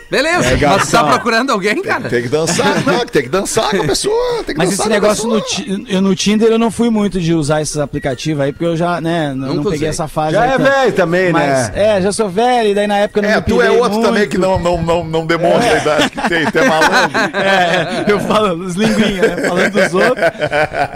[0.09, 2.09] Beleza, mas tu tá procurando alguém, cara?
[2.09, 2.65] Tem que dançar.
[2.85, 4.43] Não, tem que dançar com a pessoa.
[4.45, 5.41] Tem que Mas esse negócio no,
[5.87, 9.01] eu, no Tinder eu não fui muito de usar esses aplicativos aí, porque eu já,
[9.01, 9.87] né, não, Nunca peguei usei.
[9.89, 10.33] essa fase.
[10.33, 10.63] Já aí é tanto.
[10.71, 11.97] velho também, Mas, né?
[11.97, 14.01] é, já sou velho, e daí na época eu não É, me tu é outro
[14.01, 14.29] também muito.
[14.29, 16.45] que não, não, não, não demonstra a idade que tem.
[16.45, 17.19] Tu é malandro.
[17.35, 19.47] É, eu falo os linguinhas, né?
[19.47, 20.25] Falando dos outros.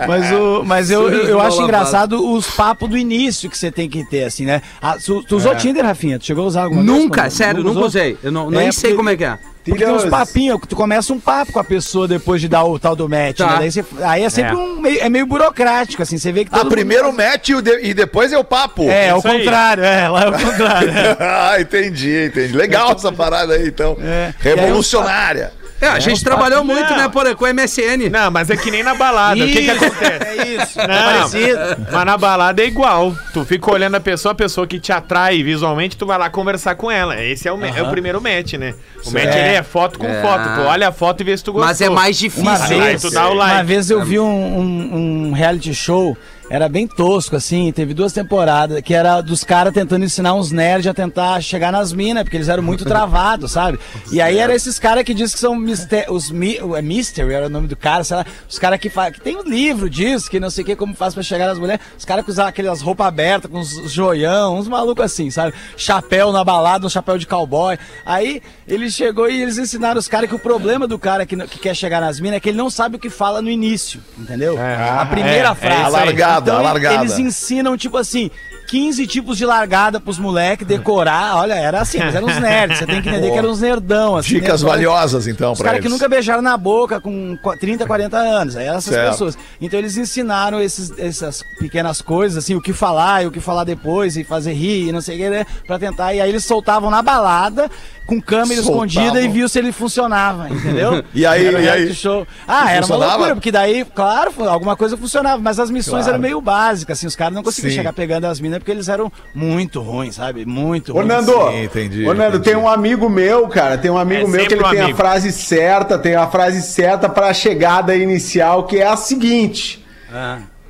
[0.07, 3.89] Mas, o, mas eu, eu, eu acho engraçado os papos do início que você tem
[3.89, 4.61] que ter, assim, né?
[4.81, 6.17] Ah, tu, tu usou Tinder, Rafinha?
[6.19, 6.83] Tu chegou a usar alguma?
[6.83, 8.17] Nunca, sério, nunca usei.
[8.23, 9.37] Eu não, É, nem sei porque- como é que é.
[9.63, 12.79] Porque tem uns papinhos, tu começa um papo com a pessoa depois de dar o
[12.79, 13.47] tal do match, Tá.
[13.51, 13.57] né?
[13.59, 14.57] Daí você- aí é sempre É.
[14.57, 17.13] um meio, é meio burocrático, assim, você vê que Ah, primeiro
[17.51, 18.89] e o de- e depois é o papo.
[18.89, 19.39] É, Isso aí.
[19.39, 20.89] contrário, é, lá é o contrário.
[20.89, 21.17] é.
[21.19, 22.53] ah, entendi, entendi.
[22.57, 23.95] Legal essa parada aí, então.
[24.01, 24.33] É.
[24.39, 25.51] Revolucionária.
[25.81, 28.09] É, a gente trabalhou muito, né, por, com MSN.
[28.11, 29.41] Não, mas é que nem na balada.
[29.43, 30.23] o que que Isso, acontece?
[30.39, 31.59] É isso, é Não, parecido.
[31.91, 33.15] mas na balada é igual.
[33.33, 36.75] Tu fica olhando a pessoa, a pessoa que te atrai visualmente, tu vai lá conversar
[36.75, 37.21] com ela.
[37.23, 38.73] Esse é o, é o primeiro match, né?
[39.05, 39.55] O match É.
[39.55, 40.21] é foto com É.
[40.21, 40.43] foto.
[40.55, 41.67] Tu olha a foto e vê se tu gostou.
[41.67, 42.75] Mas é mais Uma difícil.
[42.81, 43.55] Aí vez, tu dá o like.
[43.55, 46.17] uma vez eu vi um, um- um reality show
[46.49, 47.71] era bem tosco, assim.
[47.71, 51.93] Teve duas temporadas que era dos caras tentando ensinar uns nerds a tentar chegar nas
[51.93, 53.79] minas, porque eles eram muito travados, sabe?
[54.11, 57.45] E aí era esses caras que diz que são mister, os mi, é Mystery, era
[57.47, 58.25] o nome do cara, sei lá.
[58.47, 60.95] Os caras que, fa- que tem um livro disso, que não sei o que, como
[60.95, 61.81] faz pra chegar nas mulheres.
[61.97, 65.53] Os caras que usavam aquelas roupas abertas, com uns joião, uns malucos assim, sabe?
[65.77, 67.77] Chapéu na balada, um chapéu de cowboy.
[68.05, 71.59] Aí ele chegou e eles ensinaram os caras que o problema do cara que, que
[71.59, 74.57] quer chegar nas minas é que ele não sabe o que fala no início, entendeu?
[75.01, 75.95] a primeira é, é frase.
[75.95, 76.09] aí.
[76.39, 76.95] Largada, Então, largada.
[77.03, 78.31] Eles ensinam, tipo assim,
[78.69, 81.37] 15 tipos de largada pros moleques decorar.
[81.37, 82.77] Olha, era assim, eles eram uns nerds.
[82.77, 84.29] Você tem que entender que eram uns nerdão, assim.
[84.35, 84.69] Dicas nerdão.
[84.69, 85.87] valiosas, então, Os pra caras eles.
[85.87, 88.55] que nunca beijaram na boca com qu- 30, 40 anos.
[88.55, 89.11] Aí essas Certo.
[89.11, 89.37] pessoas.
[89.59, 93.63] Então eles ensinaram esses, essas pequenas coisas, assim, o que falar e o que falar
[93.63, 95.45] depois, e fazer rir e não sei o que, né?
[95.65, 96.13] Pra tentar.
[96.13, 97.69] E aí eles soltavam na balada,
[98.05, 98.85] com câmera Soltavam.
[98.85, 101.03] escondida e viu se ele funcionava, entendeu?
[101.13, 101.93] E aí, Era e aí?
[101.93, 102.25] show.
[102.47, 106.09] Ah, era uma loucura, porque daí, claro, alguma coisa funcionava, mas as missões Claro.
[106.11, 107.77] eram meio básicas, assim, os caras não conseguiam Sim.
[107.77, 110.45] chegar pegando as minas porque eles eram muito ruins, sabe?
[110.45, 111.07] Muito Ô, ruins.
[111.07, 112.43] Nando, Sim, entendi, ô, Nando, entendi.
[112.43, 114.83] tem um amigo meu, cara, tem um amigo É meu que ele um tem a
[114.83, 114.97] amigo.
[114.97, 119.83] frase certa, tem a frase certa pra chegada inicial, que é a seguinte.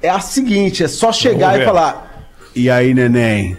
[0.02, 2.09] É a seguinte, é só chegar e falar...
[2.56, 3.56] E aí, neném,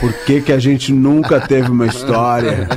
[0.00, 2.68] por que que a gente nunca teve uma história?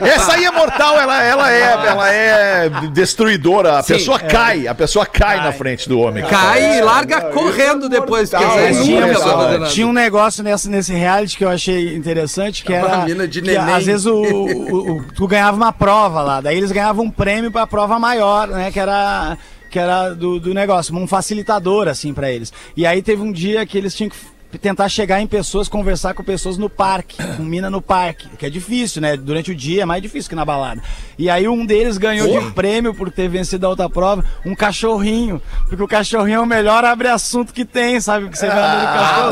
[0.00, 3.78] Essa aí é mortal, ela, ela, é, ela é destruidora.
[3.78, 6.24] A Sim, pessoa cai, a pessoa cai, na frente do homem.
[6.24, 8.32] Cai e larga correndo depois.
[8.32, 9.66] Mortal, vezes é tinha pessoa nada.
[9.66, 12.98] Tinha um negócio nesse, nesse reality que eu achei interessante, que Uma era.
[13.04, 16.72] mina de que, às vezes o, o- o- tu ganhava uma prova lá, daí eles
[16.72, 18.70] ganhavam um prêmio pra prova maior, né?
[18.72, 19.36] Que era.
[19.70, 22.52] Que era do, do negócio, um facilitador, assim, pra eles.
[22.76, 24.16] E aí teve um dia que eles tinham que
[24.58, 28.50] tentar chegar em pessoas, conversar com pessoas no parque, com mina no parque, que é
[28.50, 29.16] difícil, né?
[29.16, 30.82] Durante o dia é mais difícil que na balada.
[31.18, 35.40] E aí um deles ganhou de prêmio por ter vencido a outra prova, um cachorrinho,
[35.68, 38.28] porque o cachorrinho é o melhor abre-assunto que tem, sabe?
[38.28, 38.80] Que você vai andando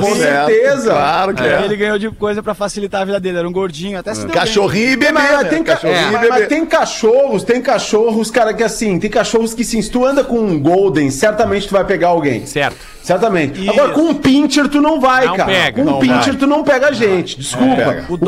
[0.00, 0.16] com cachorrinho.
[0.16, 0.90] certeza.
[0.90, 1.64] Claro que é.
[1.64, 3.38] Ele ganhou de coisa pra facilitar a vida dele.
[3.38, 4.37] Era um gordinho, até se deu bem.
[4.38, 5.48] Cachorrinho e bebê, Mas, mas né?
[5.50, 6.28] tem, ca- Cachorrinho e mas- bebê.
[6.38, 10.22] mas tem cachorros, tem cachorros, cara, que assim, tem cachorros que sim, se tu anda
[10.22, 12.44] com um Golden, certamente tu vai pegar alguém.
[12.46, 12.76] Certo.
[13.02, 13.59] Certamente.
[13.62, 13.70] Isso.
[13.70, 15.51] Agora, com um pincher tu não vai, Não cara.
[15.51, 15.83] pega.
[15.83, 16.35] com um pincher vai.
[16.37, 17.38] tu não pega gente.
[17.38, 17.77] Desculpa.
[17.77, 18.05] pega.
[18.09, 18.18] O, O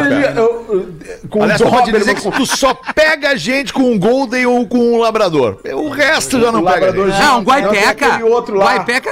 [0.00, 0.14] pega.
[0.14, 0.88] ele, eu- eu-
[1.28, 4.78] com Aliás, o Doberman, dizer que tu só pega gente com um Golden ou com
[4.78, 5.58] um Labrador.
[5.74, 7.18] O resto já não o pega labrador gente.
[7.18, 8.06] já- Não, um guaipeca.
[8.06, 8.24] É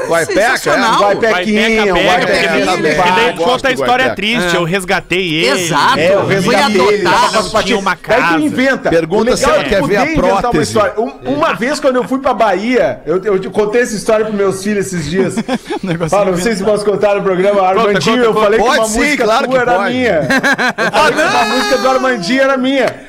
[0.08, 0.56] Guaipeca, é?
[0.56, 0.94] sensacional.
[0.94, 1.98] Um guaipequinha, um
[3.14, 4.54] daí conta a história triste.
[4.54, 5.60] Eu resgatei ele.
[5.62, 5.98] Exato.
[5.98, 7.08] É, eu Fui resgatei ele,
[7.62, 8.38] tinha uma Daí tu casa.
[8.40, 8.90] inventa.
[8.90, 10.62] Pergunta O se ela é quer ver a inventar uma prótese.
[10.64, 10.94] história.
[10.98, 14.86] Um- uma vez, quando eu fui pra Bahia, eu, contei essa história pros meus filhos
[14.86, 15.34] esses dias.
[16.08, 17.62] Fala, não sei se posso contar no programa.
[17.68, 18.44] Armandinho, conta, eu conta.
[18.44, 19.94] falei que uma sim, música claro tua que era pode.
[19.94, 20.12] minha.
[20.78, 23.08] Eu falei que uma música do Armandinho era minha.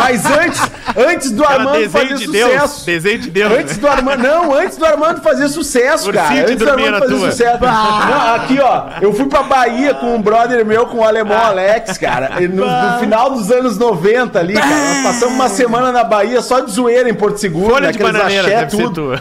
[0.00, 0.60] Mas antes,
[0.96, 2.48] antes do Era Armando fazer de sucesso.
[2.58, 2.84] Deus.
[2.84, 3.52] Desenho de Deus.
[3.52, 4.20] Antes do Armando.
[4.24, 6.34] Não, antes do Armando fazer sucesso, Ursinho cara.
[6.34, 7.30] de Antes do Armando fazer tua.
[7.30, 7.58] sucesso.
[7.62, 8.82] Não, aqui, ó.
[9.00, 12.30] Eu fui pra Bahia com um brother meu, com o alemão Alex, cara.
[12.40, 14.66] No, no final dos anos 90 ali, cara.
[14.66, 18.12] Nós passamos uma semana na Bahia só de zoeira em Porto Seguro, Folha de naqueles
[18.20, 18.94] bananeira, axé, deve ser tudo.
[18.94, 19.20] tua.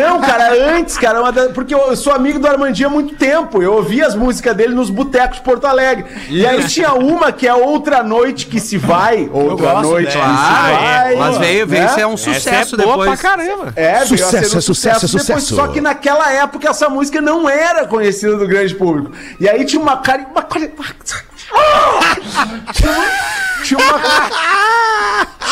[0.00, 3.62] Não, cara, antes, cara, uma da- porque eu sou amigo do Armandinho há muito tempo.
[3.62, 6.04] Eu ouvia as músicas dele nos botecos de Porto Alegre.
[6.28, 9.28] E aí tinha uma que é Outra Noite que se vai.
[9.32, 10.26] Outra gosto Noite que dela.
[10.36, 11.14] se Ah, vai.
[11.14, 11.16] é.
[11.16, 11.88] Mas veio, veio né?
[11.88, 13.20] ser um Essa é sucesso boa depois.
[13.20, 13.72] pra caramba.
[13.76, 15.54] É, Sucesso, um é sucesso, é depois, sucesso.
[15.54, 19.12] Só que naquela época essa música não era conhecida do grande público.
[19.40, 20.24] E aí tinha uma cari...
[21.54, 23.04] Uma.
[23.62, 24.00] Tinha uma...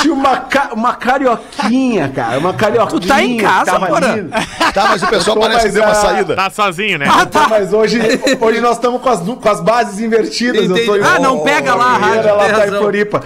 [0.02, 0.32] Tinha uma...
[0.32, 2.38] Uma, ca- uma carioquinha, cara.
[2.38, 3.00] Uma carioquinha.
[3.00, 3.88] Tu tá em casa, tava.
[4.72, 6.34] Tá, mas o pessoal parece que deu uma ah, saída.
[6.34, 7.06] Tá sozinho, né?
[7.08, 7.46] Ah, tá.
[7.48, 8.00] Mas hoje,
[8.40, 10.68] hoje nós estamos com as, com as bases invertidas.
[10.68, 11.02] Eu tô em.
[11.02, 12.80] Ah, não pega lá a Floripa, rádio, Ela tá em razão.
[12.80, 13.22] Floripa.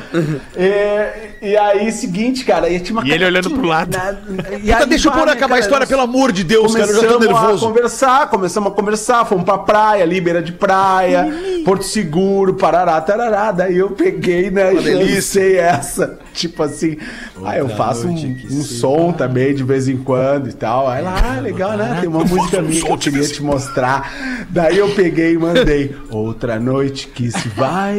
[0.57, 2.69] E, e aí, seguinte, cara.
[2.69, 3.97] E, tinha uma E ele olhando pro lado.
[3.97, 4.19] né?
[4.61, 6.91] E aí, deixa o né, acabar a cara, história, nós pelo amor de Deus, cara.
[6.91, 7.67] Eu já tô Começamos a nervoso.
[7.69, 11.29] conversar, começamos a conversar, fomos pra praia, ali, beira de praia,
[11.65, 13.53] Porto Seguro, parará, tarará.
[13.53, 15.61] Daí eu peguei, né, e delícia.
[15.61, 16.19] essa.
[16.37, 16.99] Tipo assim,
[17.45, 20.87] aí eu faço um, um som também de vez em quando e tal.
[20.87, 21.97] Aí ela, ah, legal, né?
[22.01, 24.13] Tem uma música minha que eu queria te mostrar.
[24.51, 25.97] Daí eu peguei e mandei.
[26.11, 27.97] Outra noite que se vai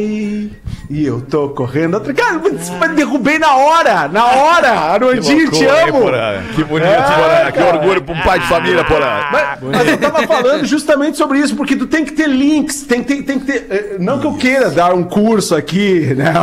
[0.89, 1.95] e eu tô correndo.
[1.95, 2.13] Outra...
[2.13, 2.39] Cara,
[2.79, 4.69] mas derrubei na hora, na hora.
[4.71, 6.05] Armandinho, te amo.
[6.55, 7.51] Que bonito, É.
[7.51, 9.19] Que orgulho pra um pai de família, Porã.
[9.31, 13.03] Mas, mas eu tava falando justamente sobre isso, porque tu tem que ter links, tem,
[13.03, 13.65] tem, tem que ter.
[13.69, 16.33] eh, Não que eu queira dar um curso aqui, né?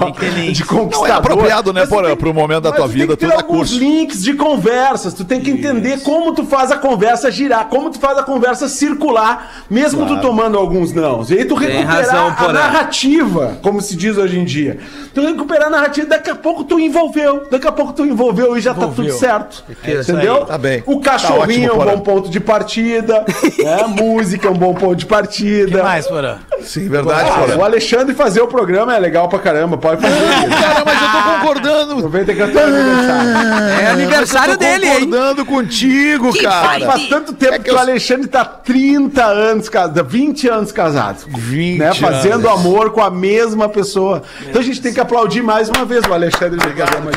[0.00, 0.58] Tem que ter links.
[0.58, 1.10] De Não é.
[1.34, 3.78] Apropriado né, Porã, pro momento da tua tu vida, tem que tu dá alguns curso.
[3.78, 5.14] links de conversas.
[5.14, 8.68] Tu tem que entender como tu faz a conversa girar, como tu faz a conversa
[8.68, 11.30] circular, mesmo tu tomando alguns nãos.
[11.30, 14.78] E aí tu recuperar razão, a narrativa, como se diz hoje em dia.
[15.14, 17.46] Tu recuperar a narrativa, daqui a pouco tu envolveu.
[17.50, 19.64] Daqui a pouco tu envolveu e já tá tudo certo.
[19.86, 20.44] Entendeu?
[20.44, 20.82] Tá bem.
[20.86, 23.24] O Tá cachorrinho ótimo, é um bom ponto de partida.
[23.62, 23.82] né?
[23.82, 25.76] A música é um bom ponto de partida.
[25.78, 26.38] que mais, Porã?
[26.62, 27.56] Sim, verdade, Ah, Porã.
[27.58, 30.14] o Alexandre fazer o programa é legal pra caramba, pode fazer.
[30.48, 31.92] Cara, mas eu tô concordando.
[31.94, 33.68] Aproveita que eu tô aniversário.
[33.82, 34.92] É aniversário dele, hein?
[35.00, 36.86] concordando contigo, cara.
[36.86, 40.72] Faz tanto tempo É que, que eu- o Alexandre tá 30 anos casado, 20 anos
[40.72, 41.24] casado.
[41.28, 41.94] 20 né?
[41.94, 42.60] Fazendo anos.
[42.60, 44.22] amor com a mesma pessoa.
[44.48, 47.10] Então a gente tem que aplaudir mais uma vez o Alexandre de Casama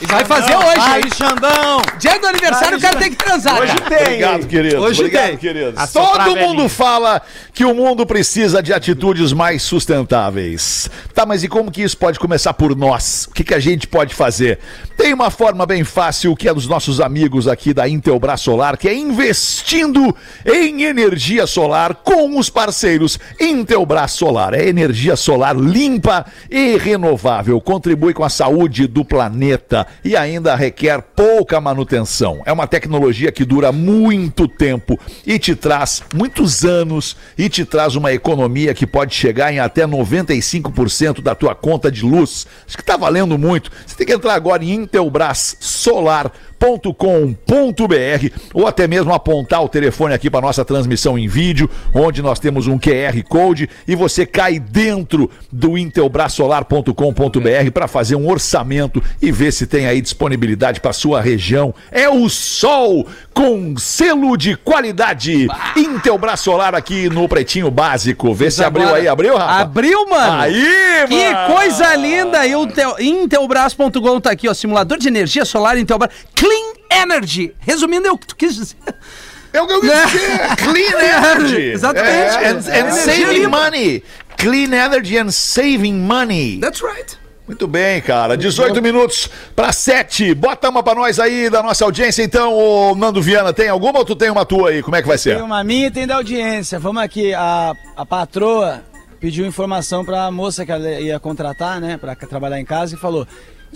[0.00, 1.06] E vai fazer hoje, Vai, hein?
[1.14, 1.82] Xandão!
[1.98, 3.60] Dia do aniversário, o cara tem que transar.
[3.60, 3.96] Hoje cara.
[3.96, 4.06] tem.
[4.06, 4.46] Obrigado, hein?
[4.46, 4.82] querido.
[4.82, 5.36] Hoje Obrigado, tem.
[5.36, 5.74] querido.
[5.92, 7.22] Todo mundo fala
[7.56, 10.90] que o mundo precisa de atitudes mais sustentáveis.
[11.14, 13.26] Tá, mas e como que isso pode começar por nós?
[13.30, 14.58] O que, que a gente pode fazer?
[14.94, 18.86] Tem uma forma bem fácil que é dos nossos amigos aqui da Intelbras Solar, que
[18.86, 20.14] é investindo
[20.44, 24.52] em energia solar com os parceiros Intelbras Solar.
[24.52, 31.00] É energia solar limpa e renovável, contribui com a saúde do planeta e ainda requer
[31.00, 32.42] pouca manutenção.
[32.44, 37.96] É uma tecnologia que dura muito tempo e te traz muitos anos e te traz
[37.96, 42.46] uma economia que pode chegar em até 95% da tua conta de luz.
[42.66, 43.70] Acho que tá valendo muito.
[43.86, 44.86] Você tem que entrar agora em
[46.56, 52.38] intelbrassolar.com.br ou até mesmo apontar o telefone aqui para nossa transmissão em vídeo, onde nós
[52.38, 59.30] temos um QR Code e você cai dentro do intelbrassolar.com.br para fazer um orçamento e
[59.30, 61.74] ver se tem aí disponibilidade para sua região.
[61.90, 65.46] É o sol com selo de qualidade.
[65.76, 68.32] Intelbras Solar aqui no Pretinho Básico.
[68.34, 69.60] Vê se abriu aí, abriu, Rafa?
[69.62, 70.40] Abriu, mano.
[70.40, 71.54] Aí, Que mano.
[71.54, 72.46] coisa linda!
[72.46, 74.54] E o Intel- Intelbras.com tá aqui, ó.
[74.54, 76.10] Simulador de energia solar Intelbras.
[76.46, 77.54] Clean Energy.
[77.58, 78.76] Resumindo, é o que tu quis dizer.
[79.52, 80.56] É o que eu quis dizer.
[80.56, 81.00] Clean
[81.34, 81.62] Energy.
[81.72, 82.36] Exatamente.
[82.36, 84.02] É, and, and Energia saving money.
[84.36, 86.60] Clean Energy and saving money.
[86.60, 87.18] That's right.
[87.46, 88.36] Muito bem, cara.
[88.36, 90.34] 18 minutos para 7.
[90.34, 93.52] Bota uma pra nós aí da nossa audiência, então, ô Nando Viana.
[93.52, 94.82] Tem alguma ou tu tem uma tua aí?
[94.82, 95.36] Como é que vai ser?
[95.36, 96.78] Tem uma minha e tem da audiência.
[96.78, 97.32] Vamos aqui.
[97.34, 98.82] A, a patroa
[99.20, 101.96] pediu informação pra moça que ela ia contratar, né?
[101.96, 103.26] Pra trabalhar em casa e falou: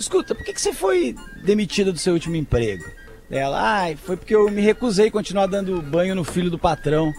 [0.01, 2.83] Escuta, por que, que você foi demitida do seu último emprego?
[3.29, 7.13] Ela, ai, foi porque eu me recusei a continuar dando banho no filho do patrão.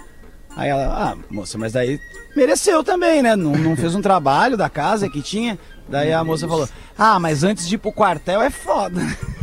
[0.57, 1.99] Aí ela, ah, moça, mas daí
[2.37, 3.35] mereceu também, né?
[3.37, 5.59] Não, não fez um trabalho da casa que tinha.
[5.88, 9.01] Daí a moça falou: Ah, mas antes de ir pro quartel é foda.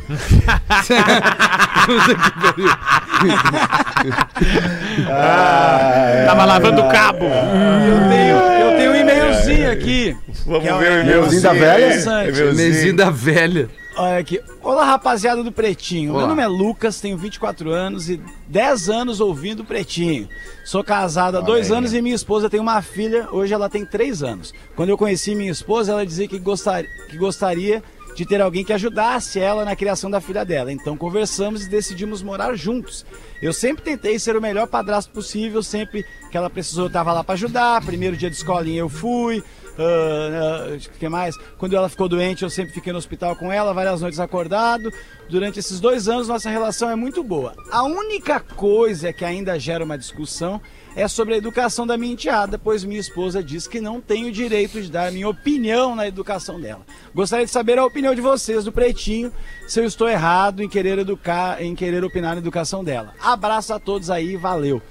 [6.26, 7.26] Tava lavando cabo.
[7.26, 10.18] Eu tenho, eu tenho um e-mailzinho aqui.
[10.46, 11.88] Vamos que é ver o e-mailzinho da velha?
[11.88, 12.56] interessante.
[12.56, 13.70] Mesinho da velha.
[13.96, 14.42] Olha aqui.
[14.62, 16.12] Olá, rapaziada do Pretinho.
[16.12, 16.20] Olá.
[16.20, 20.30] Meu nome é Lucas, tenho 24 anos e 10 anos ouvindo Pretinho.
[20.64, 24.24] Sou casado há dois anos e minha esposa tem uma filha, hoje ela tem 3
[24.24, 24.54] anos.
[24.76, 27.84] Quando eu conheci minha esposa, ela dizia que, gostar, que gostaria
[28.16, 30.72] de ter alguém que ajudasse ela na criação da filha dela.
[30.72, 33.06] Então conversamos e decidimos morar juntos.
[33.42, 37.24] Eu sempre tentei ser o melhor padrasto possível, sempre que ela precisou eu estava lá
[37.24, 37.84] para ajudar.
[37.84, 39.44] Primeiro dia de escolinha eu fui.
[39.80, 41.38] O que mais?
[41.58, 44.92] Quando ela ficou doente, eu sempre fiquei no hospital com ela, várias noites acordado.
[45.30, 47.54] Durante esses dois anos, nossa relação é muito boa.
[47.72, 50.60] A única coisa que ainda gera uma discussão
[50.96, 54.82] é sobre a educação da minha enteada, pois minha esposa diz que não tenho direito
[54.82, 56.82] de dar minha opinião na educação dela.
[57.16, 59.32] Gostaria de saber a opinião de vocês do Pretinho,
[59.68, 63.14] se eu estou errado em querer educar, em querer opinar na educação dela.
[63.22, 64.82] Abraço a todos aí, valeu.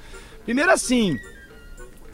[0.45, 1.19] Primeiro assim,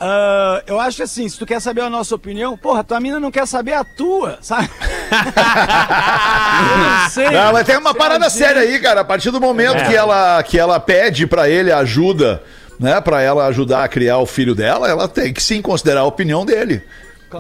[0.01, 3.31] ah, eu acho assim, se tu quer saber a nossa opinião, porra, tua mina não
[3.31, 4.69] quer saber a tua, sabe?
[6.71, 7.31] eu não sei.
[7.31, 9.01] Não, mas tem uma Se parada gente- séria aí, cara.
[9.01, 12.43] A partir do momento que, ela, que ela pede pra ele ajuda,
[12.79, 13.01] né?
[13.01, 16.45] Pra ela ajudar a criar o filho dela, ela tem que sim considerar a opinião
[16.45, 16.83] dele.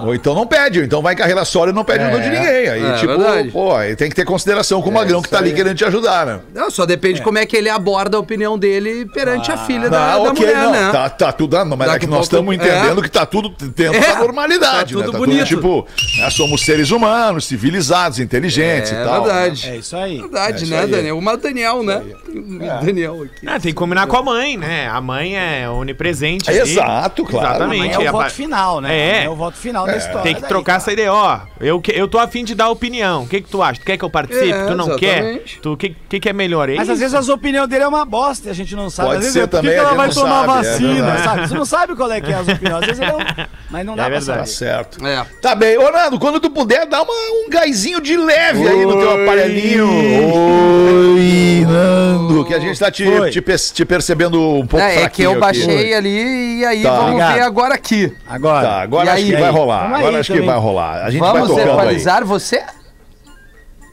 [0.02, 2.30] Ou então não pede, ou então vai em carreira solo e não pede ajuda de
[2.30, 2.68] ninguém.
[2.68, 3.50] Aí, É, tipo, verdade.
[3.50, 6.26] pô, aí tem que ter consideração com o magrão que tá ali querendo te ajudar,
[6.26, 6.40] né?
[6.54, 10.12] Não, só depende como é que ele aborda a opinião dele perante a filha da,
[10.14, 10.90] Não, da ok, mulher, não, né?
[10.92, 13.02] tá, tá tudo dando, mas Daqui é que nós pouco- estamos entendendo é.
[13.02, 15.04] que tá tudo dentro É, da normalidade, tá né?
[15.07, 15.46] tudo Tá bonito.
[15.46, 15.87] tipo,
[16.18, 19.24] né, somos seres humanos, civilizados, inteligentes É e tal.
[19.24, 19.68] verdade.
[19.70, 20.18] É isso aí.
[20.18, 20.90] Verdade, É né, aí.
[20.90, 21.18] Daniel?
[21.18, 22.02] Uma Daniel, né?
[22.83, 23.46] Daniel aqui.
[23.46, 24.88] Ah, tem que combinar com a mãe, né?
[24.88, 26.50] A mãe é onipresente.
[26.50, 27.46] É, exato, claro.
[27.57, 27.94] Exatamente.
[28.02, 28.94] é o voto final, né?
[28.96, 29.24] É.
[29.24, 30.23] É o voto final final da história.
[30.23, 30.77] Tem que daí, trocar cara.
[30.79, 31.12] essa ideia.
[31.12, 33.23] Ó, eu, eu tô afim de dar opinião.
[33.25, 33.81] O que que tu acha?
[33.81, 34.51] Tu quer que eu participe?
[34.53, 35.55] É, tu não exatamente.
[35.57, 35.61] quer?
[35.61, 36.68] Tu, o que, que que é melhor?
[36.68, 37.01] É Mas às isso.
[37.01, 39.09] vezes as opiniões dele é uma bosta e a gente não sabe.
[39.11, 40.70] Pode às vezes ser é, por que também, que ela vai não tomar sabe, é
[40.70, 41.49] vacina, sabe?
[41.49, 42.81] Você não sabe qual é que é as opiniões.
[42.83, 43.47] Às vezes ele é um...
[43.70, 44.38] Mas não dá É pra verdade.
[44.40, 44.70] Tá saber.
[44.70, 45.07] certo.
[45.07, 45.25] É.
[45.40, 45.77] Tá bem.
[45.79, 49.88] Ô, Nando, quando tu puder, dá uma, um gásinho de leve aí no teu aparelhinho.
[49.88, 52.44] Oi, Nando.
[52.44, 53.42] Que a gente tá te, te,
[53.73, 55.40] te percebendo um pouco É, é que eu aqui.
[55.40, 56.90] baixei ali e aí Tá.
[56.90, 57.35] vamos Obrigado.
[57.35, 58.12] ver agora aqui.
[58.29, 58.66] Agora.
[58.66, 59.31] Tá, agora E acho aí?
[59.31, 59.63] que vai rolar.
[59.83, 60.50] Vamos Agora aí acho que também.
[60.50, 61.05] vai rolar.
[61.05, 61.74] A gente Vamos vai tocando aí.
[61.87, 62.62] equalizar você?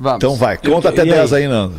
[0.02, 0.18] Vamos.
[0.18, 1.12] Então vai, conta até E aí?
[1.12, 1.76] 10 aí, Nando.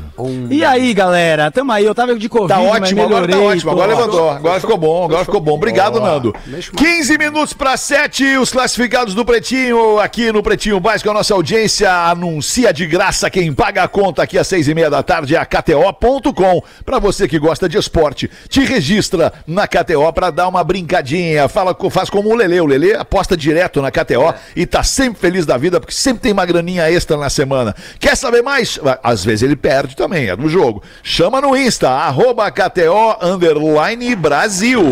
[0.48, 1.50] E aí, galera?
[1.50, 1.84] Tamo aí.
[1.84, 3.62] Eu tava de Covid, Tá mas ótimo, agora tá melhorei, ótimo.
[3.62, 4.30] tô- Agora levantou.
[4.30, 5.54] Agora ficou bom, agora ficou bom.
[5.54, 6.32] Obrigado, Nando.
[6.46, 6.86] Mexe mais.
[6.98, 11.90] 15 minutos para 7, os classificados do Pretinho, aqui no Pretinho Básico, a nossa audiência
[11.90, 15.38] anuncia de graça quem paga a conta aqui às seis e meia da tarde é
[15.38, 16.62] a KTO.com.
[16.84, 21.48] Para você que gosta de esporte, te registra na KTO para dar uma brincadinha.
[21.48, 22.60] Fala, faz como o Lele.
[22.60, 26.32] O Lele aposta direto na KTO e tá sempre feliz da vida porque sempre tem
[26.32, 27.74] uma graninha extra na semana.
[27.98, 28.78] Quer saber mais?
[29.02, 30.82] Às vezes ele perde também, é do jogo.
[31.02, 34.82] Chama no Insta, arroba KTO underline Brasil.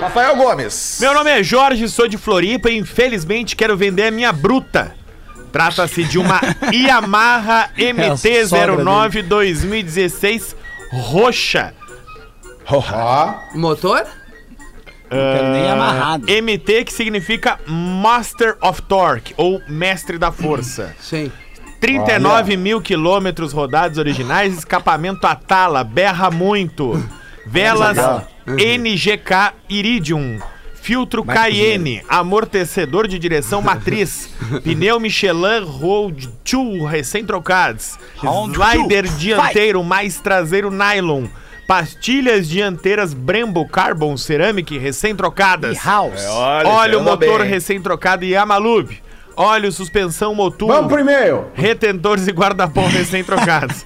[0.00, 0.98] Rafael Gomes.
[1.00, 4.94] Meu nome é Jorge, sou de Floripa e infelizmente quero vender a minha bruta.
[5.52, 6.40] Trata-se de uma
[6.72, 10.56] Yamaha MT-09 2016
[10.92, 11.74] roxa.
[13.54, 14.06] Motor?
[15.12, 16.26] Nem amarrado.
[16.26, 20.94] MT que significa Master of Torque ou Mestre da Força.
[21.00, 21.30] Sim.
[21.80, 27.02] 39 mil quilômetros rodados originais, escapamento Atala, berra muito.
[27.44, 27.98] Velas
[28.46, 30.38] NGK Iridium.
[30.82, 39.16] Filtro Cayenne, amortecedor de direção matriz, pneu Michelin Road 2 recém-trocados, slider two.
[39.16, 41.26] dianteiro mais traseiro nylon,
[41.66, 46.24] pastilhas dianteiras Brembo Carbon Ceramic recém-trocadas, E house.
[46.64, 47.48] óleo anda motor bem.
[47.48, 49.02] recém-trocado Yamalube,
[49.36, 51.46] óleo suspensão motor, Vamos primeiro.
[51.54, 53.84] retentores e guarda-pó recém-trocados.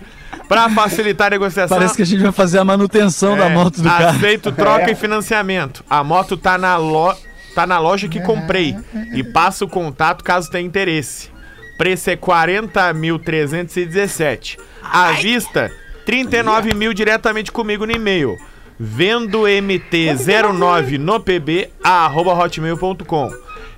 [0.48, 3.82] Para facilitar a negociação, Parece que a gente vai fazer a manutenção da é, moto
[3.82, 4.10] do cara.
[4.10, 5.84] aceito troca e financiamento.
[5.90, 7.12] A moto tá na, lo...
[7.52, 8.76] tá na loja que comprei
[9.12, 11.30] e passa o contato caso tenha interesse.
[11.76, 14.56] Preço é 40.317.
[14.82, 15.70] À vista,
[16.06, 18.38] 39 mil diretamente comigo no e-mail.
[18.78, 23.30] Vendo MT09 no pb arroba hotmail.com.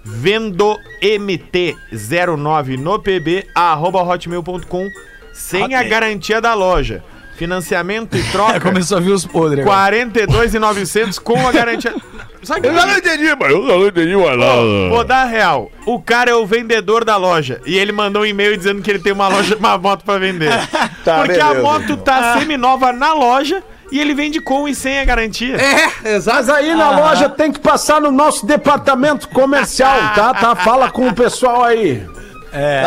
[0.04, 4.88] Vendo MT09 no pb arroba hotmail.com
[5.32, 7.02] sem a garantia da loja.
[7.38, 8.60] Financiamento e troca.
[8.60, 9.78] Começou a vir os podres agora.
[9.80, 11.94] 42,900 com a garantia.
[12.42, 14.88] Sabe Eu não entendi, mas eu não entendi mais nada.
[14.90, 15.70] Vou dar a real.
[15.86, 17.60] O cara é o vendedor da loja.
[17.64, 20.50] E ele mandou um e-mail dizendo que ele tem uma loja, uma moto pra vender.
[21.04, 21.62] Tá, Porque a beleza.
[21.62, 25.56] moto tá semi-nova na loja e ele vende com e sem a garantia.
[25.56, 26.36] É, exato.
[26.36, 30.34] Mas aí na loja tem que passar no nosso departamento comercial, tá?
[30.34, 30.54] tá?
[30.54, 32.06] Fala com o pessoal aí.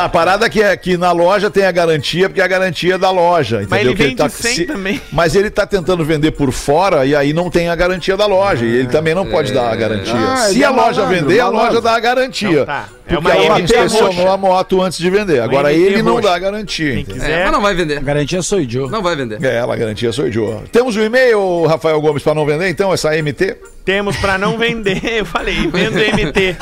[0.04, 3.12] A parada que é que na loja tem a garantia, porque é a garantia da
[3.12, 3.62] loja.
[3.64, 3.92] Entendeu?
[3.92, 5.02] ele Que vende sem também.
[5.12, 8.66] Mas ele tá tentando vender por fora e aí não tem a garantia da loja.
[8.66, 10.14] E ele também não pode dar a garantia.
[10.16, 11.68] Ah, Se ele é a loja malandro, vender, a malandro.
[11.68, 12.50] loja dá a garantia.
[12.52, 12.86] Então tá.
[13.08, 15.42] É Porque uma ela inspecionou a moto antes de vender.
[15.42, 16.30] Agora MT ele não roxa.
[16.30, 16.92] dá a garantia.
[16.94, 17.24] Quem entendeu?
[17.24, 17.44] É, quiser.
[17.44, 17.98] mas não vai vender.
[17.98, 18.90] A garantia sou eu.
[18.90, 19.44] Não vai vender.
[19.44, 20.64] É, ela garantia sou eu.
[20.72, 23.58] Temos o e-mail, Rafael Gomes, para não vender, então, essa MT?
[23.84, 26.56] Temos pra não vender, eu falei, vendo MT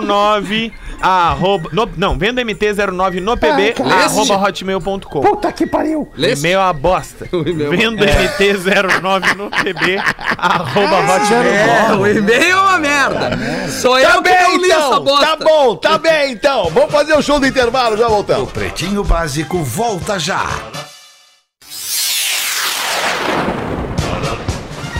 [0.00, 0.72] 09
[1.08, 3.94] arroba, no, não, vendo MT 09 no pb cara.
[4.06, 5.20] arroba hotmail.com.
[5.20, 6.08] Puta que pariu.
[6.16, 7.24] Lê esse- E-mail é uma bosta.
[7.32, 7.38] é
[7.76, 8.54] Vendo MT
[9.00, 9.98] 09 no pb
[10.36, 11.42] arroba hotmail.
[11.46, 13.30] É, o e-mail é uma merda.
[13.70, 15.04] Sou eu Tá que bem, não li essa então.
[15.04, 15.26] bosta.
[15.26, 16.70] Tá bom, tá bem, então.
[16.70, 18.50] Vamos fazer o show do intervalo, já voltamos.
[18.52, 20.44] Pretinho Básico volta já.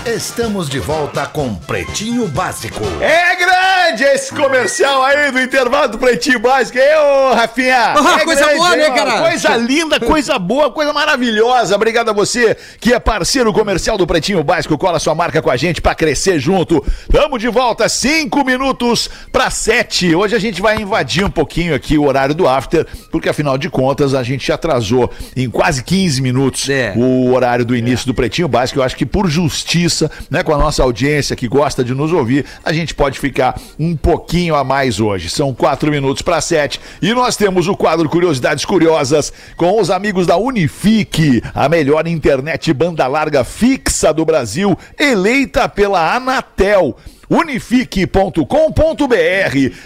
[0.05, 2.81] Estamos de volta com Pretinho Básico.
[3.01, 3.65] É grande
[4.04, 6.78] esse comercial aí do intervalo do Pretinho Básico.
[6.78, 7.94] hein, ô, Rafinha?
[7.96, 9.20] Ah, É coisa boa, né, cara?
[9.22, 11.74] Coisa linda, coisa boa, coisa maravilhosa.
[11.74, 14.76] Obrigado a você que é parceiro comercial do Pretinho Básico.
[14.78, 16.85] Cola sua marca com a gente pra crescer junto.
[17.11, 20.14] Tamo de volta, cinco minutos pra sete.
[20.14, 23.68] Hoje a gente vai invadir um pouquinho aqui o horário do after, porque afinal de
[23.70, 26.92] contas a gente atrasou em quase 15 minutos É.
[26.96, 28.78] o horário do início do Pretinho Básico.
[28.78, 32.44] Eu acho que por justiça, né, com a nossa audiência que gosta de nos ouvir,
[32.64, 35.29] a gente pode ficar um pouquinho a mais hoje.
[35.29, 40.27] São quatro minutos para sete e nós temos o quadro Curiosidades Curiosas com os amigos
[40.27, 46.96] da Unifique, a melhor internet banda larga fixa do Brasil, eleita pela Anatel.
[47.29, 48.45] unifique.com.br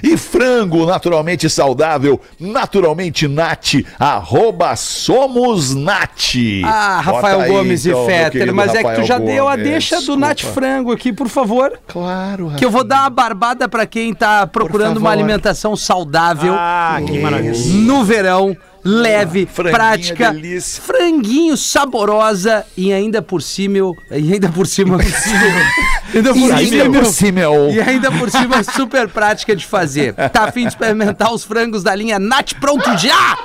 [0.03, 6.35] e frango naturalmente saudável, naturalmente nat, arroba somos nat.
[6.65, 9.49] Ah, Bota Rafael aí, Gomes então, e Fetter, mas é que tu Rafael já deu
[9.49, 9.71] a Gomes.
[9.71, 10.21] deixa do Desculpa.
[10.27, 11.79] Nat Frango aqui, por favor.
[11.87, 16.99] Claro, Que eu vou dar uma barbada pra quem tá procurando uma alimentação saudável Ah,
[17.07, 17.53] que maravilha.
[17.85, 20.83] no verão, leve, prática, delícia.
[20.83, 23.79] franguinho saborosa e ainda por cima,
[24.11, 24.97] e ainda por cima,
[26.57, 30.15] ainda por cima, eu- e ainda por cima super prática de fazer.
[30.15, 33.39] Tá afim de experimentar os frangos da linha Nat Pronto Já?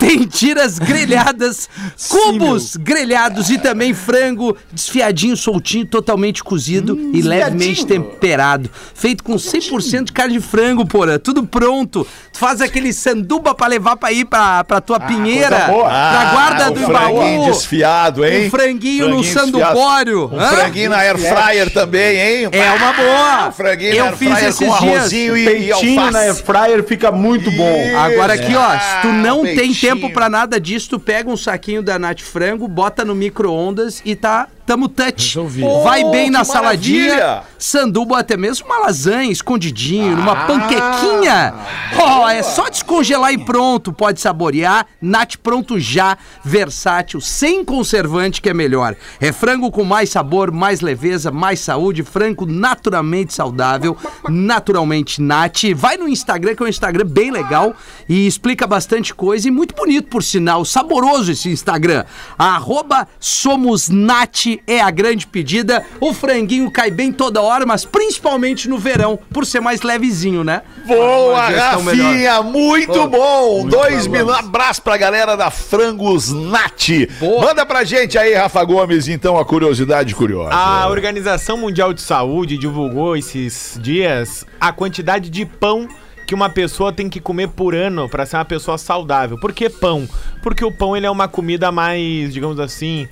[0.00, 1.68] Tem tiras grelhadas,
[2.08, 8.70] cubos grelhados e também frango desfiadinho, soltinho, totalmente cozido e levemente temperado.
[8.94, 11.18] Feito com 100% de carne de frango, porra.
[11.18, 12.06] Tudo pronto.
[12.32, 15.88] Tu faz aquele sanduba pra levar pra ir pra, pra tua pinheira, coisa boa.
[15.88, 17.50] pra guarda Ah, do franguinho baú.
[17.52, 18.46] desfiado, hein?
[18.46, 19.46] Um franguinho no desfiado.
[19.50, 20.30] sandubório.
[20.32, 20.48] Um Hã?
[20.48, 22.48] franguinho na air fryer também, hein?
[22.52, 23.48] É uma boa.
[23.48, 24.96] Um franguinho na Eu air fiz fryer esses com dias.
[24.98, 26.42] arrozinho e, e Peitinho na air alface.
[26.46, 27.96] fryer fica muito bom.
[27.98, 29.89] Agora aqui, ó, se tu não tem peitinho.
[29.94, 34.14] Tempo pra nada disso, tu pega um saquinho da Nath Frango, bota no micro-ondas e
[34.14, 35.36] tá tamo touch.
[35.82, 37.42] Vai Oh, bem na saladinha, maravilha.
[37.58, 41.54] sanduba, até mesmo uma lasanha escondidinho, numa panquequinha.
[41.98, 44.86] Ó, é só descongelar e pronto, pode saborear.
[45.02, 48.94] Nath pronto já, versátil, sem conservante que é melhor.
[49.20, 53.96] É frango com mais sabor, mais leveza, mais saúde, frango naturalmente saudável,
[54.28, 55.64] naturalmente Nath.
[55.74, 57.74] Vai no Instagram, que é um Instagram bem legal
[58.08, 60.64] e explica bastante coisa e muito bonito, por sinal.
[60.64, 62.04] Saboroso esse Instagram.
[62.38, 65.84] Arroba Somos Nath é a grande pedida.
[66.00, 70.62] O franguinho cai bem toda hora, mas principalmente no verão, por ser mais levezinho, né?
[70.86, 73.08] Boa, Rafinha, muito Boa.
[73.08, 73.66] bom.
[73.66, 74.30] Dois mil.
[74.32, 76.90] Abraço pra galera da Frangos Nat.
[77.18, 77.46] Boa.
[77.46, 80.54] Manda pra gente aí, Rafa Gomes, então, a curiosidade curiosa.
[80.54, 85.88] A Organização Mundial de Saúde divulgou esses dias a quantidade de pão
[86.26, 89.36] que uma pessoa tem que comer por ano para ser uma pessoa saudável.
[89.36, 90.08] Por que pão?
[90.42, 93.08] Porque o pão ele é uma comida mais, digamos assim,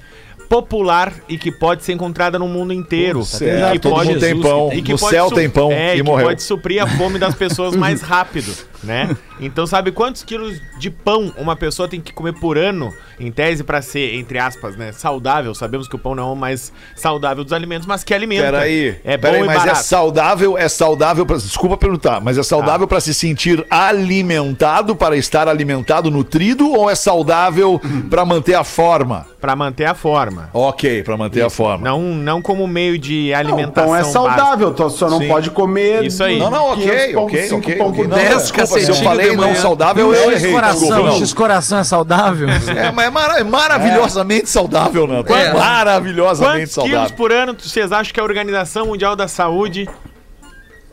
[0.49, 3.24] popular e que pode ser encontrada no mundo inteiro.
[3.24, 3.68] certo.
[3.68, 4.70] E que Todo pode- mundo tem pão.
[4.72, 6.26] e que No pode céu tem pão é, e morreu.
[6.28, 9.14] pode suprir a fome das pessoas mais rápido, né?
[9.40, 13.62] Então sabe quantos quilos de pão uma pessoa tem que comer por ano, em tese
[13.62, 15.55] para ser entre aspas, né, saudável?
[15.55, 18.44] Sabemos que o pão não é o mais saudável dos alimentos, mas que alimenta.
[18.44, 19.84] Peraí, é bom peraí, mas é barato.
[19.84, 22.88] saudável, é saudável, pra, desculpa perguntar, mas é saudável Ah.
[22.88, 27.80] pra se sentir alimentado, para estar alimentado, nutrido, ou é saudável
[28.11, 29.26] pra manter a forma?
[29.40, 30.38] Pra manter a forma.
[30.53, 31.84] Ok, pra manter a forma.
[31.89, 33.84] Não, não como meio de Não, alimentação.
[33.93, 35.28] pão é saudável, tu só não Sim.
[35.28, 36.05] pode comer.
[36.05, 36.39] Isso aí.
[36.39, 37.76] Não, não, 500 ok, ok, ok.
[37.76, 38.05] pão ok.
[38.05, 40.53] por Não, desculpa, se eu falei não saudável, eu errei.
[40.53, 41.12] Não.
[41.18, 42.49] X-coração é saudável?
[42.78, 45.22] É, mas é mara- maravilhosamente saudável, né?
[45.26, 45.53] É.
[45.53, 47.16] Maravilhosamente Quantos quilos saudável.
[47.16, 49.89] por ano vocês acham que a Organização Mundial da Saúde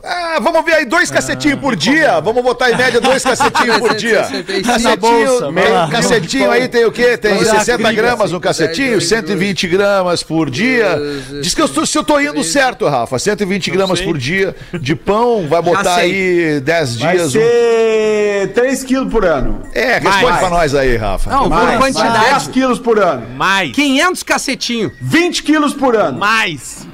[0.08, 2.20] Ah, vamos ver aí, dois cacetinhos por dia.
[2.20, 4.22] Vamos botar em média dois cacetinhos por dia.
[4.24, 4.62] 65.
[4.66, 4.96] Cacetinho,
[5.26, 5.88] bolsa, vai tem- lá.
[5.90, 7.16] cacetinho aí tem o quê?
[7.16, 10.96] Tem Vai lá, 60 briga, gramas um cacetinho, 120 gramas por dia.
[11.42, 13.18] Diz que eu estou, se eu tô indo certo, Rafa.
[13.18, 17.28] 120 gramas por dia de pão, vai botar aí 10 Vai dias.
[17.28, 19.62] um- ser 3 quilos por ano.
[19.74, 20.38] É, responde Mais.
[20.38, 21.30] pra nós aí, Rafa.
[21.30, 22.24] Não, por Mais, quantidade.
[22.30, 23.26] 10 quilos por ano.
[23.36, 24.92] mais, 500 cacetinho.
[25.00, 26.18] 20 quilos por ano.
[26.18, 26.86] mais,